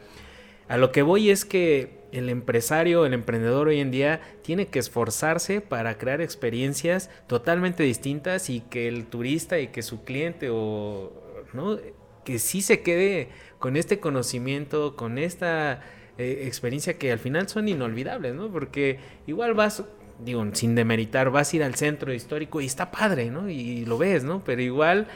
[0.66, 4.78] a lo que voy es que el empresario, el emprendedor hoy en día tiene que
[4.78, 11.12] esforzarse para crear experiencias totalmente distintas y que el turista y que su cliente o
[11.52, 11.78] no
[12.24, 15.82] que sí se quede con este conocimiento, con esta
[16.16, 18.50] eh, experiencia que al final son inolvidables, ¿no?
[18.50, 19.84] Porque igual vas
[20.24, 23.48] digo, sin demeritar, vas a ir al centro histórico y está padre, ¿no?
[23.48, 24.42] Y lo ves, ¿no?
[24.44, 25.06] Pero igual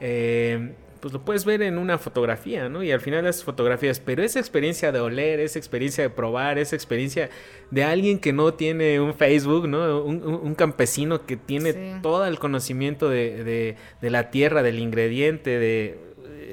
[0.00, 0.74] eh,
[1.04, 2.82] pues lo puedes ver en una fotografía, ¿no?
[2.82, 6.76] Y al final las fotografías, pero esa experiencia de oler, esa experiencia de probar, esa
[6.76, 7.28] experiencia
[7.70, 10.02] de alguien que no tiene un Facebook, ¿no?
[10.02, 15.98] Un, campesino que tiene todo el conocimiento de, la tierra, del ingrediente, de...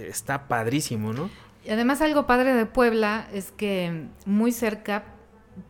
[0.10, 1.30] Está padrísimo, ¿no?
[1.64, 5.11] Y además algo padre de Puebla es que muy cerca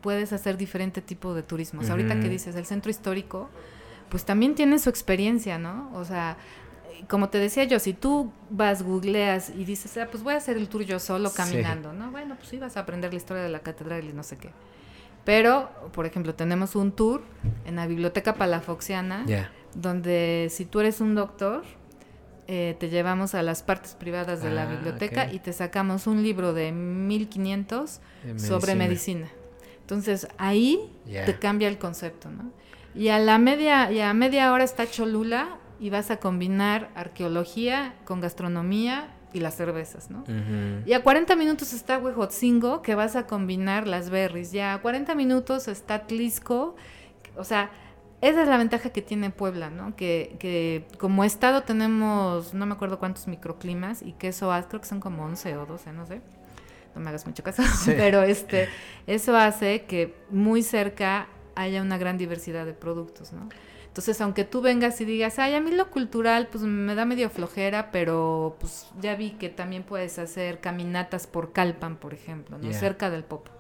[0.01, 1.81] puedes hacer diferente tipo de turismo.
[1.87, 3.49] ahorita que dices, el centro histórico,
[4.09, 5.89] pues también tiene su experiencia, ¿no?
[5.93, 6.37] O sea,
[7.07, 10.57] como te decía yo, si tú vas, googleas y dices, ah, pues voy a hacer
[10.57, 12.11] el tour yo solo caminando, ¿no?
[12.11, 14.49] Bueno, pues sí vas a aprender la historia de la catedral y no sé qué.
[15.23, 17.21] Pero, por ejemplo, tenemos un tour
[17.65, 19.25] en la Biblioteca Palafoxiana,
[19.75, 21.63] donde si tú eres un doctor,
[22.47, 26.23] eh, te llevamos a las partes privadas de la ah, biblioteca y te sacamos un
[26.23, 28.01] libro de 1500
[28.37, 29.27] sobre medicina.
[29.81, 32.51] Entonces ahí te cambia el concepto, ¿no?
[32.93, 37.95] Y a la media, y a media hora está Cholula y vas a combinar arqueología
[38.05, 40.23] con gastronomía y las cervezas, ¿no?
[40.85, 44.51] Y a 40 minutos está Huejotzingo, que vas a combinar las berries.
[44.51, 46.75] Ya a 40 minutos está Tlisco,
[47.37, 47.71] o sea,
[48.21, 49.95] esa es la ventaja que tiene Puebla, ¿no?
[49.95, 54.87] Que, que como estado tenemos, no me acuerdo cuántos microclimas y que eso creo que
[54.87, 56.21] son como 11 o 12, no sé.
[56.95, 58.69] No me hagas mucho caso, pero este,
[59.07, 63.49] eso hace que muy cerca haya una gran diversidad de productos, ¿no?
[63.91, 67.29] Entonces, aunque tú vengas y digas, ay, a mí lo cultural, pues me da medio
[67.29, 72.71] flojera, pero pues ya vi que también puedes hacer caminatas por Calpan, por ejemplo, ¿no?
[72.71, 73.51] Cerca del Popo.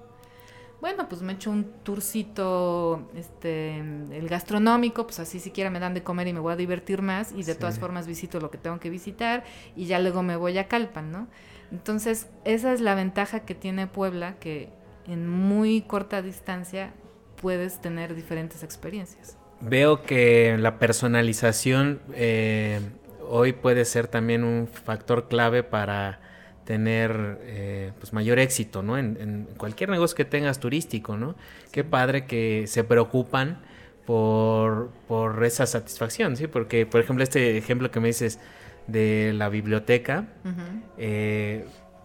[0.79, 6.01] Bueno, pues me echo un tourcito, este, el gastronómico, pues así siquiera me dan de
[6.01, 8.79] comer y me voy a divertir más y de todas formas visito lo que tengo
[8.79, 9.43] que visitar
[9.75, 11.27] y ya luego me voy a Calpan, ¿no?
[11.71, 14.69] Entonces, esa es la ventaja que tiene Puebla, que
[15.07, 16.93] en muy corta distancia
[17.41, 22.81] puedes tener diferentes experiencias veo que la personalización eh,
[23.29, 26.19] hoy puede ser también un factor clave para
[26.65, 28.97] tener eh, pues mayor éxito, ¿no?
[28.97, 31.35] En, cualquier negocio que tengas turístico, ¿no?
[31.71, 33.61] Qué padre que se preocupan
[34.05, 36.47] por, por esa satisfacción, ¿sí?
[36.47, 38.39] Porque, por ejemplo, este ejemplo que me dices
[38.87, 40.25] de la biblioteca,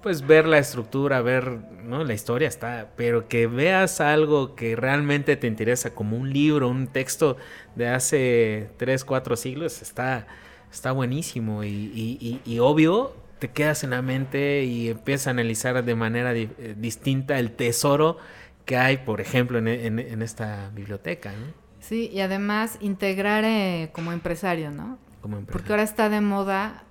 [0.07, 2.05] pues ver la estructura, ver, ¿no?
[2.05, 6.87] La historia está, pero que veas algo que realmente te interesa, como un libro, un
[6.87, 7.37] texto
[7.75, 10.29] de hace 3, 4 siglos, está,
[10.71, 15.95] está buenísimo y, y, obvio te quedas en la mente y empiezas a analizar de
[15.97, 18.19] manera eh, distinta el tesoro
[18.65, 21.53] que hay, por ejemplo, en, en, esta biblioteca, ¿no?
[21.81, 24.99] Sí, y además integrar eh, como empresario, ¿no?
[25.29, 25.47] Como.
[25.47, 26.85] Porque ahora está de moda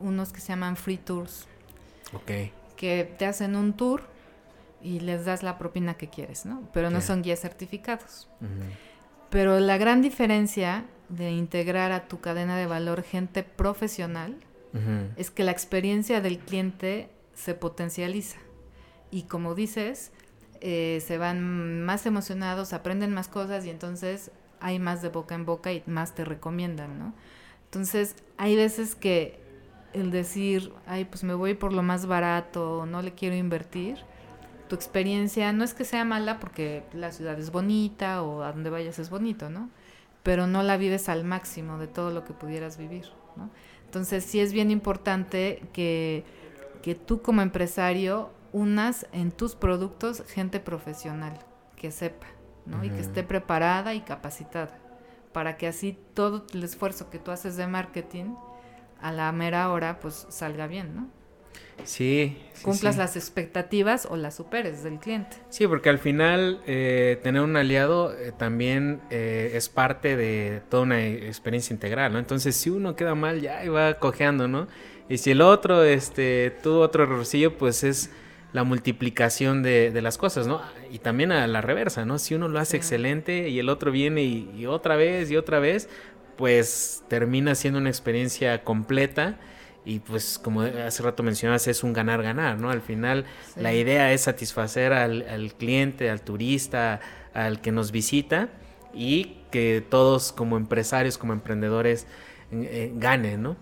[0.00, 1.46] unos que se llaman free tours.
[2.14, 2.30] Ok
[2.82, 4.02] que te hacen un tour
[4.82, 6.68] y les das la propina que quieres, ¿no?
[6.72, 8.28] Pero no son guías certificados.
[9.30, 14.36] Pero la gran diferencia de integrar a tu cadena de valor gente profesional
[15.16, 18.38] es que la experiencia del cliente se potencializa.
[19.12, 20.10] Y como dices,
[20.60, 25.46] eh, se van más emocionados, aprenden más cosas y entonces hay más de boca en
[25.46, 27.14] boca y más te recomiendan, ¿no?
[27.72, 29.40] Entonces, hay veces que
[29.94, 33.96] el decir, ay, pues me voy por lo más barato, no le quiero invertir,
[34.68, 38.68] tu experiencia no es que sea mala porque la ciudad es bonita o a donde
[38.68, 39.70] vayas es bonito, ¿no?
[40.22, 43.06] Pero no la vives al máximo de todo lo que pudieras vivir,
[43.36, 43.48] ¿no?
[43.86, 46.24] Entonces sí es bien importante que,
[46.82, 51.38] que tú como empresario unas en tus productos gente profesional,
[51.76, 52.26] que sepa,
[52.66, 52.84] ¿no?
[52.84, 54.78] Y que esté preparada y capacitada,
[55.32, 58.34] para que así todo el esfuerzo que tú haces de marketing,
[59.00, 61.08] a la mera hora pues salga bien, ¿no?
[61.84, 62.38] Sí.
[62.62, 65.36] Cumplas las expectativas o las superes del cliente.
[65.48, 70.84] Sí, porque al final eh, tener un aliado eh, también eh, es parte de toda
[70.84, 72.20] una experiencia integral, ¿no?
[72.20, 74.68] Entonces, si uno queda mal, ya va cojeando, ¿no?
[75.08, 78.10] Y si el otro este, tuvo otro errorcillo, pues es
[78.52, 80.60] la multiplicación de, de, las cosas, ¿no?
[80.90, 82.18] Y también a la reversa, ¿no?
[82.18, 85.88] Si uno lo hace excelente y el otro viene y, otra vez y otra vez,
[86.36, 89.38] pues termina siendo una experiencia completa
[89.84, 92.70] y pues como hace rato mencionabas es un ganar-ganar, ¿no?
[92.70, 93.24] Al final
[93.56, 97.00] la idea es satisfacer al, cliente, al turista,
[97.34, 98.50] al que nos visita
[98.94, 102.06] y que todos como empresarios, como emprendedores
[102.52, 103.56] eh, ganen, ¿no?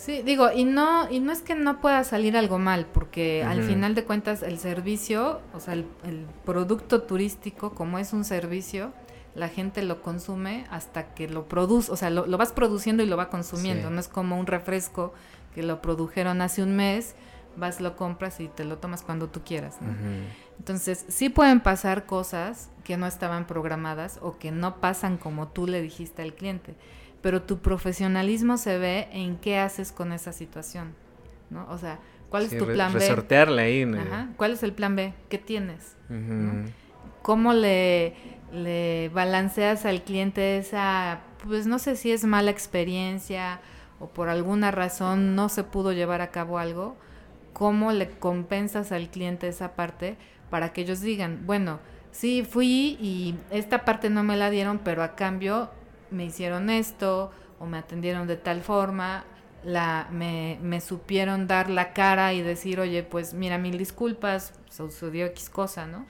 [0.00, 3.62] Sí, digo, y no, y no es que no pueda salir algo mal, porque al
[3.62, 8.94] final de cuentas el servicio, o sea, el, el producto turístico, como es un servicio,
[9.34, 13.16] la gente lo consume hasta que lo produce, o sea, lo, vas produciendo y lo
[13.16, 15.12] va consumiendo, no es como un refresco
[15.54, 17.14] que lo produjeron hace un mes,
[17.56, 19.78] vas, lo compras y te lo tomas cuando tú quieras.
[20.58, 25.66] Entonces, sí pueden pasar cosas que no estaban programadas o que no pasan como tú
[25.66, 26.74] le dijiste al cliente,
[27.22, 30.94] pero tu profesionalismo se ve en qué haces con esa situación,
[31.50, 31.66] ¿no?
[31.70, 33.00] O sea, ¿cuál es tu plan B?
[33.58, 34.34] ahí.
[34.36, 35.14] ¿Cuál es el plan B?
[35.28, 35.96] ¿Qué tienes?
[37.22, 38.14] ¿Cómo le
[38.52, 43.60] le balanceas al cliente esa, pues no sé si es mala experiencia
[44.00, 46.96] o por alguna razón no se pudo llevar a cabo algo,
[47.52, 50.16] ¿cómo le compensas al cliente esa parte
[50.50, 51.78] para que ellos digan, bueno,
[52.12, 55.70] Sí, fui y esta parte no me la dieron, pero a cambio
[56.10, 59.24] me hicieron esto o me atendieron de tal forma,
[59.64, 65.26] la, me, me supieron dar la cara y decir, oye, pues mira, mil disculpas, sucedió
[65.26, 66.06] X cosa, ¿no?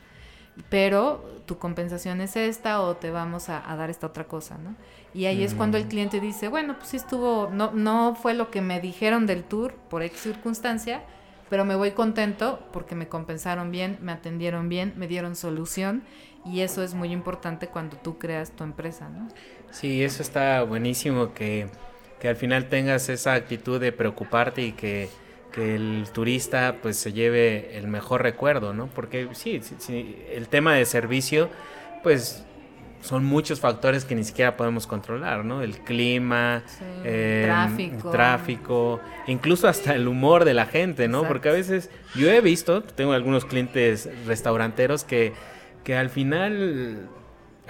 [0.69, 4.75] Pero tu compensación es esta o te vamos a, dar esta otra cosa, ¿no?
[5.13, 5.89] Y ahí es cuando el mm.
[5.89, 9.75] cliente dice, bueno, pues sí estuvo, no, no fue lo que me dijeron del tour
[9.89, 11.03] por X circunstancia,
[11.49, 16.05] pero me voy contento porque me compensaron bien, me atendieron bien, me dieron solución
[16.45, 19.29] y eso es muy importante cuando tú creas tu empresa, ¿no?
[19.71, 21.69] Sí, eso está buenísimo que,
[22.21, 25.09] que al final tengas esa actitud de preocuparte y que,
[25.53, 28.87] que, el turista pues se lleve el mejor recuerdo, ¿no?
[28.89, 31.49] Porque sí, sí, el tema de servicio
[32.03, 32.45] pues
[33.03, 35.63] son muchos factores que ni siquiera podemos controlar, ¿no?
[35.63, 36.63] El clima,
[37.05, 38.11] em, tráfico.
[38.11, 41.27] tráfico, incluso hasta el humor de la gente, ¿no?
[41.27, 45.33] Porque a veces yo he visto, tengo algunos clientes restauranteros que,
[45.83, 47.09] que al final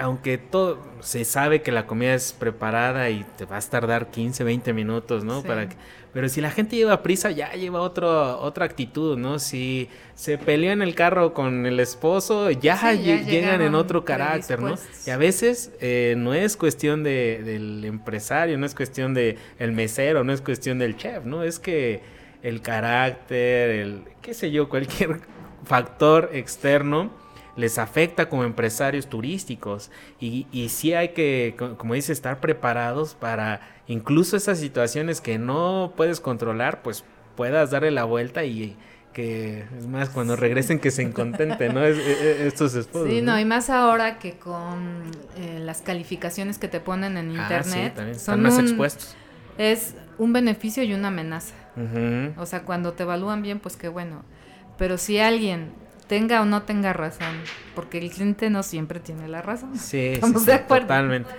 [0.00, 4.44] aunque todo se sabe que la comida es preparada y te vas a tardar 15,
[4.44, 5.42] 20 minutos, ¿no?
[5.42, 5.68] Para
[6.12, 9.38] pero si la gente lleva prisa, ya lleva otro, otra actitud, ¿no?
[9.38, 14.74] Si se peleó en el carro con el esposo, ya, llegan en otro carácter, ¿no?
[15.06, 19.70] Y a veces eh, no es cuestión de, del empresario, no es cuestión de el
[19.70, 21.44] mesero, no es cuestión del chef, ¿no?
[21.44, 22.02] Es que
[22.42, 25.20] el carácter, el, qué sé yo, cualquier
[25.64, 27.19] factor externo
[27.60, 33.60] les afecta como empresarios turísticos y, y sí hay que, como dice, estar preparados para
[33.86, 37.04] incluso esas situaciones que no puedes controlar, pues
[37.36, 38.76] puedas darle la vuelta y
[39.12, 41.84] que es más cuando regresen que se contenten, ¿no?
[41.84, 43.08] E, e, estos esposos.
[43.08, 45.02] Sí, no, y más ahora que con
[45.36, 49.16] eh, las calificaciones que te ponen en ah, internet son están más expuestos.
[49.58, 51.54] Es un beneficio y una amenaza.
[52.36, 54.22] O sea, cuando te evalúan bien, pues qué bueno.
[54.76, 55.72] Pero si alguien
[56.10, 57.36] tenga o no tenga razón,
[57.76, 59.78] porque el cliente no siempre tiene la razón.
[59.78, 60.88] Sí, sí, de acuerdo.
[60.88, 61.30] totalmente.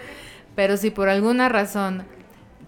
[0.55, 2.05] Pero si por alguna razón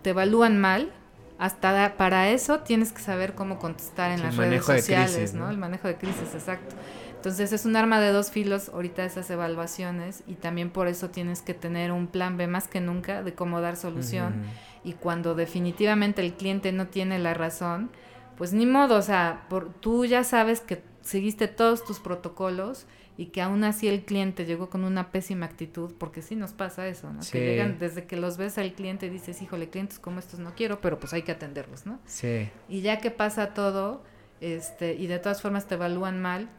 [0.01, 0.91] te evalúan mal,
[1.39, 5.49] hasta para eso tienes que saber cómo contestar en las redes sociales, ¿no?
[5.49, 6.75] El manejo de crisis, exacto.
[7.15, 11.41] Entonces es un arma de dos filos ahorita esas evaluaciones y también por eso tienes
[11.41, 14.43] que tener un plan B más que nunca de cómo dar solución
[14.83, 17.91] y cuando definitivamente el cliente no tiene la razón,
[18.37, 22.85] pues ni modo, o sea, por, tú ya sabes que seguiste todos tus protocolos
[23.17, 26.87] y que aún así el cliente llegó con una pésima actitud, porque sí nos pasa
[26.87, 27.21] eso, ¿no?
[27.31, 30.55] Que llegan desde que los ves al cliente y dices, híjole, clientes como estos no
[30.55, 31.99] quiero, pero pues hay que atenderlos, ¿no?
[32.05, 32.49] Sí.
[32.67, 34.03] Y ya que pasa todo,
[34.41, 36.49] este, y de todas formas te evalúan mal,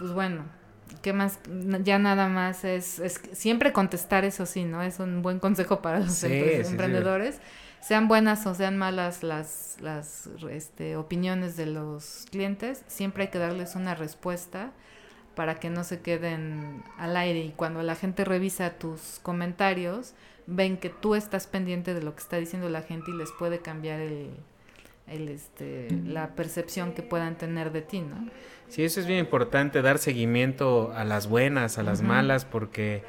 [0.00, 0.44] pues bueno,
[1.02, 1.38] ¿qué más?
[1.82, 4.82] Ya nada más es, es siempre contestar eso sí, ¿no?
[4.82, 7.40] Es un buen consejo para los emprendedores
[7.80, 13.38] sean buenas o sean malas las, las este, opiniones de los clientes, siempre hay que
[13.38, 14.72] darles una respuesta
[15.34, 20.12] para que no se queden al aire y cuando la gente revisa tus comentarios,
[20.46, 23.60] ven que tú estás pendiente de lo que está diciendo la gente y les puede
[23.60, 24.30] cambiar el,
[25.06, 28.28] el este, la percepción que puedan tener de ti, ¿no?
[28.70, 33.02] Sí, eso es bien importante, dar seguimiento a las buenas, a las malas, porque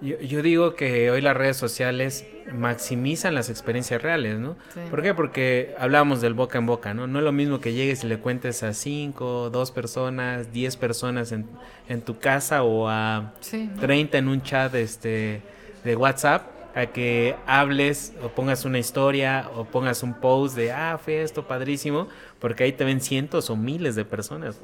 [0.00, 4.56] yo, digo que hoy las redes sociales maximizan las experiencias reales, ¿no?
[4.90, 5.12] ¿Por qué?
[5.12, 7.06] Porque hablábamos del boca en boca, ¿no?
[7.06, 11.30] No es lo mismo que llegues y le cuentes a cinco, dos personas, diez personas
[11.30, 11.46] en,
[11.88, 13.34] en tu casa o a
[13.78, 15.42] treinta en un chat este,
[15.84, 20.98] de WhatsApp a que hables o pongas una historia o pongas un post de, ah,
[21.02, 24.60] fue esto padrísimo, porque ahí te ven cientos o miles de personas.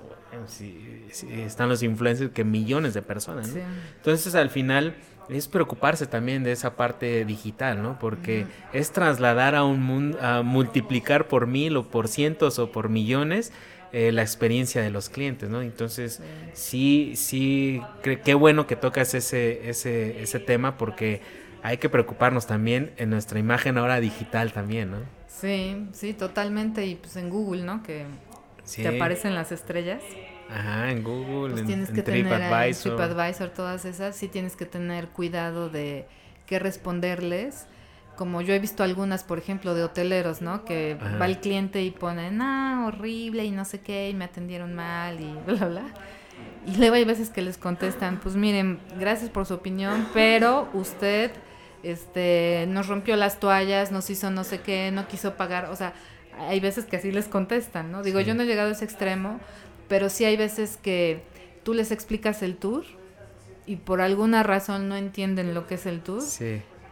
[0.46, 3.48] Si, están los influencers que millones de personas.
[3.48, 3.60] ¿no?
[3.96, 4.94] Entonces al final
[5.28, 7.98] es preocuparse también de esa parte digital, ¿no?
[7.98, 12.88] Porque es trasladar a un mundo, a multiplicar por mil o por cientos o por
[12.88, 13.52] millones
[13.92, 15.62] eh, la experiencia de los clientes, ¿no?
[15.62, 16.20] Entonces,
[16.54, 17.80] sí, sí,
[18.24, 21.20] qué bueno que tocas ese, ese, ese tema porque
[21.62, 24.98] hay que preocuparnos también en nuestra imagen ahora digital también, ¿no?
[25.28, 26.86] Sí, sí, totalmente.
[26.86, 27.82] Y pues en Google, ¿no?
[27.82, 28.06] Que
[28.76, 30.02] te aparecen las estrellas.
[30.50, 32.96] Ajá, en Google, pues tienes que TripAdvisor.
[32.96, 36.06] TripAdvisor, todas esas, sí tienes que tener cuidado de
[36.46, 37.66] qué responderles.
[38.16, 40.64] Como yo he visto algunas, por ejemplo, de hoteleros, ¿no?
[40.66, 44.74] Que va el cliente y pone, ah, horrible y no sé qué, y me atendieron
[44.74, 45.84] mal y bla, bla.
[46.66, 51.32] Y luego hay veces que les contestan, pues miren, gracias por su opinión, pero usted
[51.82, 55.92] este, nos rompió las toallas, nos hizo no sé qué, no quiso pagar, o sea,
[56.38, 58.02] hay veces que así les contestan, ¿no?
[58.02, 59.40] Digo, yo no he llegado a ese extremo,
[59.88, 61.22] pero sí hay veces que
[61.62, 62.84] tú les explicas el tour
[63.66, 66.22] y por alguna razón no entienden lo que es el tour.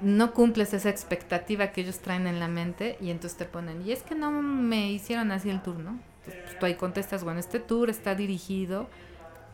[0.01, 3.93] No cumples esa expectativa que ellos traen en la mente y entonces te ponen, y
[3.93, 5.99] es que no me hicieron así el tour, ¿no?
[6.25, 8.89] Pues, tú ahí contestas, bueno, este tour está dirigido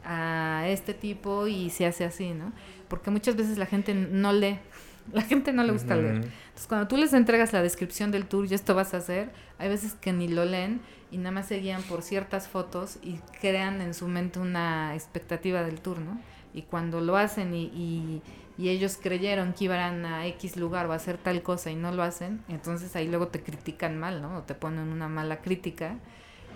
[0.04, 2.52] a este tipo y se hace así, ¿no?
[2.88, 4.58] Porque muchas veces la gente no lee,
[5.12, 6.16] la gente no le gusta leer.
[6.16, 9.68] Entonces, cuando tú les entregas la descripción del tour y esto vas a hacer, hay
[9.68, 10.80] veces que ni lo leen
[11.10, 15.62] y nada más se guían por ciertas fotos y crean en su mente una expectativa
[15.62, 16.20] del tour, ¿no?
[16.52, 18.22] Y cuando lo hacen y, y,
[18.58, 21.92] y ellos creyeron que iban a X lugar o a hacer tal cosa y no
[21.92, 24.38] lo hacen, entonces ahí luego te critican mal, ¿no?
[24.38, 25.96] O te ponen una mala crítica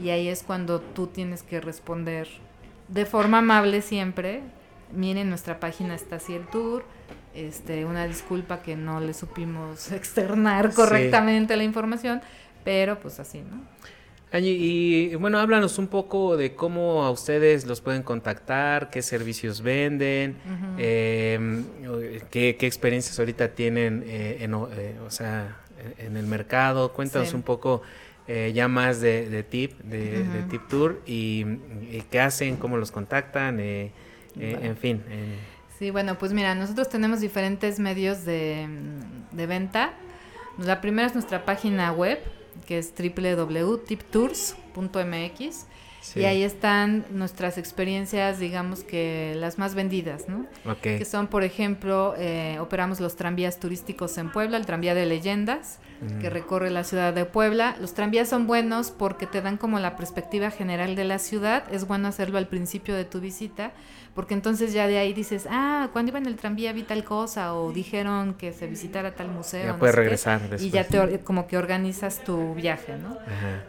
[0.03, 2.29] y ahí es cuando tú tienes que responder
[2.89, 4.43] de forma amable siempre.
[4.93, 6.85] Miren, nuestra página está así el tour.
[7.35, 12.21] Este, una disculpa que no le supimos externar correctamente la información,
[12.65, 13.61] pero pues así, ¿no?
[14.39, 20.37] y, bueno, háblanos un poco de cómo a ustedes los pueden contactar, qué servicios venden,
[20.79, 21.65] em,
[22.31, 25.57] qué, experiencias ahorita tienen eh, en, eh, o sea,
[25.99, 26.93] en el mercado.
[26.93, 27.83] Cuéntanos un poco
[28.29, 31.45] eh, ya más de, tip, de, tip tour y,
[32.11, 35.03] qué hacen, cómo los contactan, en fin.
[35.81, 38.69] Sí, bueno, pues mira, nosotros tenemos diferentes medios de,
[39.33, 39.95] de venta.
[40.59, 42.19] La primera es nuestra página web,
[42.67, 45.67] que es www.tiptours.mx.
[46.17, 50.47] Y ahí están nuestras experiencias, digamos que las más vendidas, ¿no?
[50.83, 55.79] Que son, por ejemplo, eh, operamos los tranvías turísticos en Puebla, el tranvía de leyendas,
[56.21, 57.77] que recorre la ciudad de Puebla.
[57.81, 61.65] Los tranvías son buenos porque te dan como la perspectiva general de la ciudad.
[61.73, 63.73] Es bueno hacerlo al principio de tu visita
[64.15, 67.55] porque entonces ya de ahí dices, ah, cuando iba en el tranvía vi tal cosa
[67.55, 69.65] o dijeron que se visitara tal museo.
[69.75, 70.63] Ya puedes regresar después.
[70.63, 73.17] Y ya te, como que organizas tu viaje, ¿no?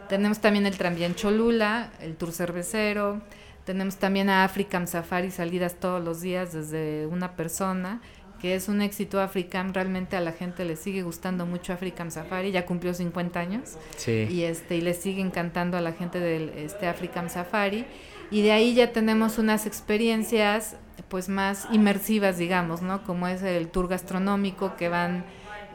[0.08, 3.22] Tenemos también el tranvía en Cholula, el tour cervecero,
[3.64, 8.00] tenemos también a African Safari salidas todos los días desde una persona
[8.42, 12.50] que es un éxito African, realmente a la gente le sigue gustando mucho African Safari,
[12.50, 14.26] ya cumplió 50 años sí.
[14.28, 17.86] y este y le sigue encantando a la gente del este African Safari
[18.32, 20.74] y de ahí ya tenemos unas experiencias
[21.08, 23.04] pues más inmersivas, digamos, ¿no?
[23.04, 25.24] Como es el tour gastronómico que van,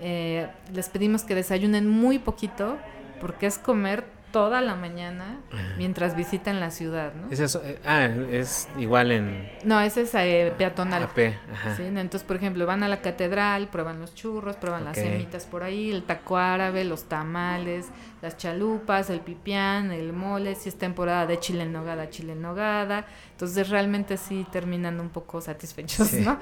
[0.02, 2.78] eh, les pedimos que desayunen muy poquito
[3.22, 5.40] porque es comer toda la mañana
[5.78, 7.32] mientras visitan la ciudad, ¿no?
[7.32, 7.62] ¿Es eso?
[7.64, 9.50] Eh, ah, es igual en...
[9.64, 11.04] No, ese es eh, peatonal.
[11.04, 11.76] AP, ajá.
[11.76, 11.84] ¿sí?
[11.84, 15.92] Entonces, por ejemplo, van a la catedral, prueban los churros, prueban las semitas por ahí,
[15.92, 17.88] el taco árabe, los tamales,
[18.22, 22.42] las chalupas, el pipián, el mole, si es temporada de chile en nogada, chile en
[22.42, 23.06] nogada.
[23.32, 26.38] Entonces, realmente sí terminan un poco satisfechos, ¿no?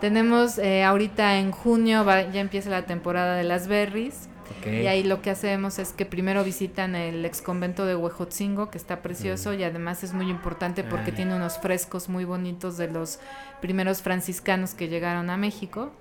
[0.00, 4.28] Tenemos eh, ahorita en junio, ya empieza la temporada de las berries,
[4.66, 8.78] y ahí lo que hacemos es que primero visitan el ex convento de Huejotzingo, que
[8.78, 11.14] está precioso y además es muy importante porque ah.
[11.14, 13.18] tiene unos frescos muy bonitos de los
[13.60, 15.92] primeros franciscanos que llegaron a México.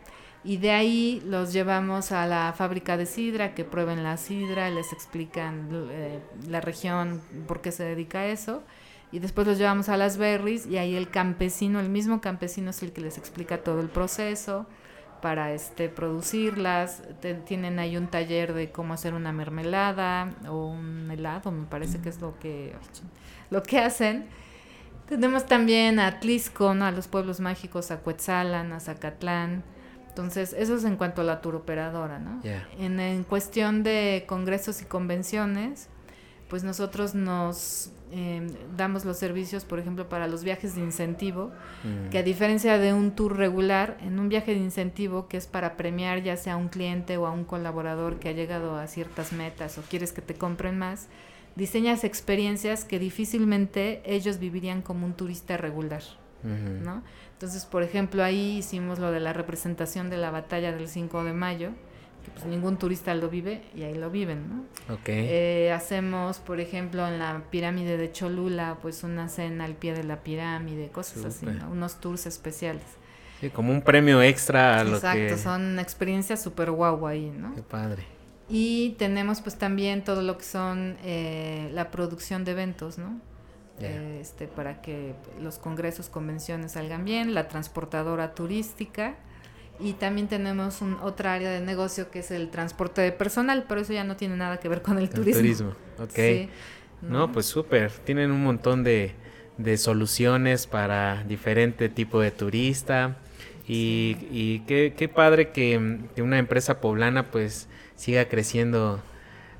[0.44, 4.92] Y de ahí los llevamos a la fábrica de sidra, que prueben la sidra, les
[4.92, 8.64] explican eh, la región, por qué se dedica a eso.
[9.12, 12.82] Y después los llevamos a las berries y ahí el campesino, el mismo campesino es
[12.82, 14.66] el que les explica todo el proceso
[15.22, 17.04] para este producirlas.
[17.46, 22.10] tienen ahí un taller de cómo hacer una mermelada o un helado, me parece que
[22.10, 22.74] es lo que
[23.50, 24.26] lo que hacen.
[25.08, 29.64] Tenemos también a Tlisco, a los pueblos mágicos, a Cuetzalan, a Zacatlán.
[30.08, 32.42] Entonces, eso es en cuanto a la turoperadora, ¿no?
[32.78, 35.90] En, en cuestión de congresos y convenciones,
[36.52, 41.52] pues nosotros nos Em, damos los servicios, por ejemplo, para los viajes de incentivo,
[42.12, 42.26] que a mm.
[42.26, 46.36] diferencia de un tour regular, en un viaje de incentivo que es para premiar ya
[46.36, 49.82] sea a un cliente o a un colaborador que ha llegado a ciertas metas o
[49.84, 51.08] quieres que te compren más,
[51.56, 56.04] diseñas experiencias que difícilmente ellos vivirían como un turista regular,
[56.44, 57.04] ¿no?
[57.32, 61.34] Entonces, por ejemplo, ahí hicimos lo de la representación de la batalla del 5 de
[61.34, 61.70] mayo,
[62.24, 64.96] que pues ningún turista lo vive y ahí lo viven, ¿no?
[64.96, 65.28] Okay.
[65.30, 70.04] Eh, hacemos, por ejemplo, en la pirámide de Cholula, pues una cena al pie de
[70.04, 72.84] la pirámide, cosas así, Unos tours especiales.
[73.40, 75.28] Sí, como un premio extra a lo que...
[75.28, 77.56] Exacto, son experiencias súper guau ahí, ¿no?
[77.56, 78.04] Qué padre.
[78.50, 83.20] Y tenemos pues también todo lo que son eh, la producción de eventos, ¿no?
[83.80, 89.16] este, para que los congresos, convenciones salgan bien, la transportadora turística,
[89.82, 93.82] y también tenemos un, otra área de negocio que es el transporte de personal, pero
[93.82, 95.42] eso ya no tiene nada que ver con el, turismo.
[95.42, 95.70] turismo,
[96.00, 96.50] ok.
[97.02, 97.32] ¿no?
[97.32, 97.92] pues súper.
[97.92, 99.14] Tienen un montón de,
[99.58, 103.18] de, soluciones para diferente tipo de turista.
[103.68, 109.02] Y, y qué, qué, padre que, que, una empresa poblana pues siga creciendo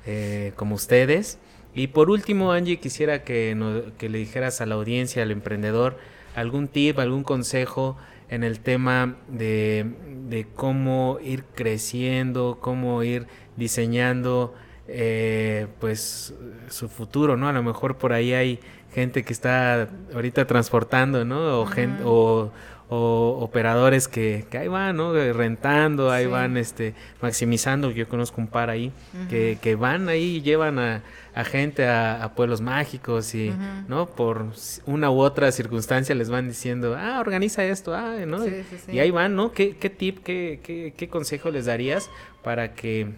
[0.06, 1.38] eh, como ustedes.
[1.74, 3.56] Y por último, Angie, quisiera que,
[3.98, 5.98] que le dijeras a la audiencia, al emprendedor,
[6.34, 7.96] algún tip, algún consejo
[8.32, 13.26] en el tema de, cómo ir creciendo, cómo ir
[13.58, 14.54] diseñando
[14.88, 16.34] eh, pues
[16.70, 17.50] su futuro, ¿no?
[17.50, 18.58] A lo mejor por ahí hay
[18.94, 21.60] gente que está ahorita transportando, ¿no?
[21.60, 22.50] O, gente, o,
[22.94, 25.12] operadores que, que, ahí van, ¿no?
[25.32, 27.90] Rentando, ahí van este, maximizando.
[27.90, 28.92] Yo conozco un par ahí
[29.28, 31.02] que, que, van ahí y llevan a,
[31.34, 33.52] a gente a, pueblos mágicos y,
[33.88, 34.06] ¿no?
[34.06, 34.46] Por
[34.86, 38.44] una u otra circunstancia les van diciendo, ah, organiza esto, ah, ¿no?
[38.88, 39.52] y ahí van, ¿no?
[39.52, 42.10] ¿Qué, qué tip, qué, qué, qué consejo les darías
[42.42, 43.08] para que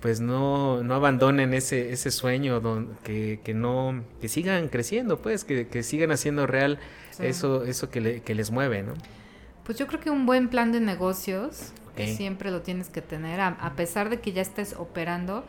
[0.00, 2.62] pues no, no abandonen ese, ese sueño,
[3.02, 6.78] que, que, no, que sigan creciendo, pues, que, que sigan haciendo real
[7.20, 8.94] eso, eso que, que, les mueve, ¿no?
[9.64, 13.72] Pues yo creo que un buen plan de negocios, siempre lo tienes que tener, a,
[13.74, 15.44] pesar de que ya estés operando,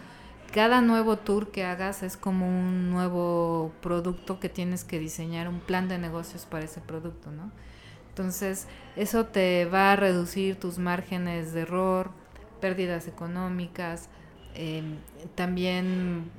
[0.52, 5.60] cada nuevo tour que hagas es como un nuevo producto que tienes que diseñar, un
[5.60, 7.52] plan de negocios para ese producto, ¿no?
[8.10, 12.10] Entonces, eso te va a reducir tus márgenes de error,
[12.60, 14.10] pérdidas económicas,
[14.56, 14.98] Em,
[15.36, 16.30] también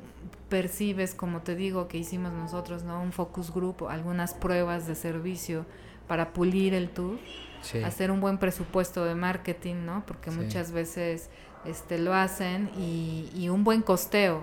[0.50, 3.00] percibes, como te digo, que hicimos nosotros, ¿no?
[3.02, 5.64] Un focus group, algunas pruebas de servicio
[6.06, 7.18] para pulir el tour,
[7.84, 10.04] hacer un buen presupuesto de marketing, ¿no?
[10.06, 11.30] Porque muchas veces
[11.64, 14.42] este, lo hacen y, y un buen costeo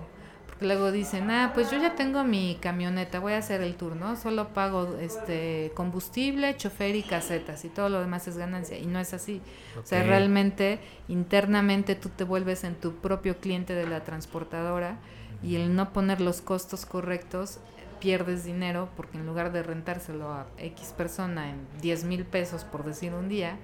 [0.62, 4.16] luego dicen, ah, pues yo ya tengo mi camioneta, voy a hacer el tour, ¿no?
[4.16, 8.78] Solo pago este combustible, chofer y casetas y todo lo demás es ganancia.
[8.78, 9.42] Y no es así.
[9.82, 14.98] O sea, realmente internamente tú te vuelves en tu propio cliente de la transportadora
[15.44, 17.60] y el no poner los costos correctos
[18.00, 22.84] pierdes dinero porque en lugar de rentárselo a X persona en 10 mil pesos por
[22.84, 23.58] decir un día,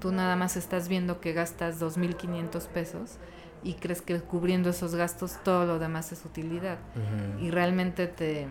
[0.00, 3.18] tú nada más estás viendo que gastas 2.500 pesos
[3.62, 6.78] y crees que cubriendo esos gastos todo lo demás es utilidad.
[7.40, 8.48] Y realmente te,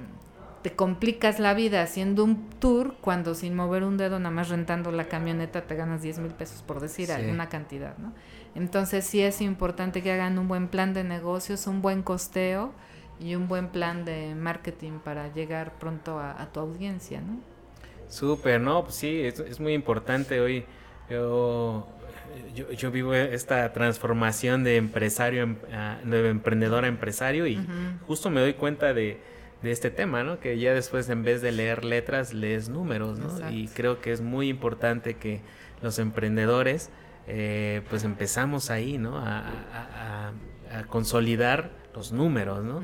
[0.61, 4.91] te complicas la vida haciendo un tour cuando sin mover un dedo, nada más rentando
[4.91, 8.13] la camioneta, te ganas 10 mil pesos, por decir alguna cantidad, ¿no?
[8.59, 12.73] Entonces sí es importante que hagan un buen plan de negocios, un buen costeo
[13.19, 17.39] y un buen plan de marketing para llegar pronto a, tu audiencia, ¿no?
[18.07, 18.83] Súper, ¿no?
[18.83, 20.65] Pues sí, es, es muy importante hoy.
[21.09, 21.87] Yo
[22.55, 25.55] yo, yo, vivo esta transformación de empresario,
[26.03, 27.59] de emprendedor a empresario y
[28.07, 29.19] justo me doy cuenta de,
[29.61, 30.39] de, este tema, ¿no?
[30.39, 33.51] Que ya después en vez de leer letras, lees números, ¿no?
[33.51, 35.41] Y creo que es muy importante que
[35.81, 36.89] los emprendedores,
[37.31, 39.17] eh, pues empezamos ahí, ¿no?
[39.17, 40.31] A, a,
[40.71, 42.81] a, consolidar los números, ¿no?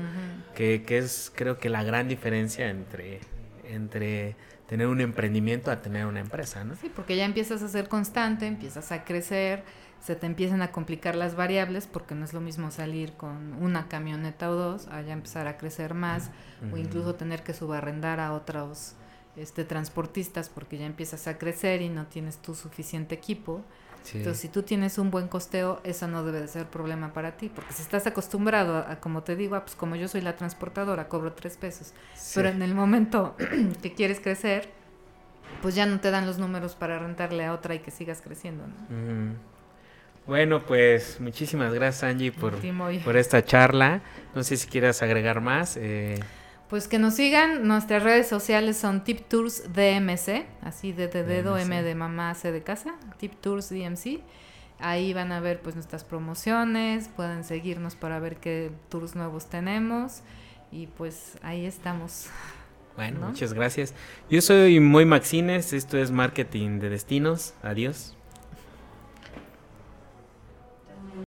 [0.54, 3.20] que, que es creo que la gran diferencia entre,
[3.64, 4.36] entre
[4.68, 6.74] tener un emprendimiento a tener una empresa, ¿no?
[6.76, 9.64] Sí, porque ya empiezas a ser constante, empiezas a crecer,
[10.00, 13.88] se te empiezan a complicar las variables porque no es lo mismo salir con una
[13.88, 16.30] camioneta o dos, a ya empezar a crecer más
[16.72, 18.94] o incluso tener que subarrendar a otros
[19.36, 23.64] este transportistas porque ya empiezas a crecer y no tienes tu suficiente equipo.
[24.14, 27.50] Entonces, si tú tienes un buen costeo, eso no debe de ser problema para ti,
[27.54, 31.32] porque si estás acostumbrado a, como te digo, pues como yo soy la transportadora, cobro
[31.32, 31.92] tres pesos,
[32.34, 33.36] pero en el momento
[33.82, 34.68] que quieres crecer,
[35.62, 38.64] pues ya no te dan los números para rentarle a otra y que sigas creciendo.
[40.26, 42.54] Bueno, pues muchísimas gracias Angie por,
[43.04, 44.00] por esta charla.
[44.34, 45.76] No sé si quieras agregar más.
[45.76, 46.18] Eh...
[46.68, 51.82] Pues que nos sigan, nuestras redes sociales son Tip Tours DMC, así de, dedo, M
[51.82, 54.20] de mamá, C de casa, Tip Tours DMC.
[54.78, 60.22] Ahí van a ver pues nuestras promociones, pueden seguirnos para ver qué tours nuevos tenemos
[60.70, 62.26] y pues ahí estamos.
[62.96, 63.94] Bueno, muchas gracias.
[64.28, 67.54] Yo soy Muy Maxines, esto es Marketing de Destinos.
[67.62, 68.15] Adiós.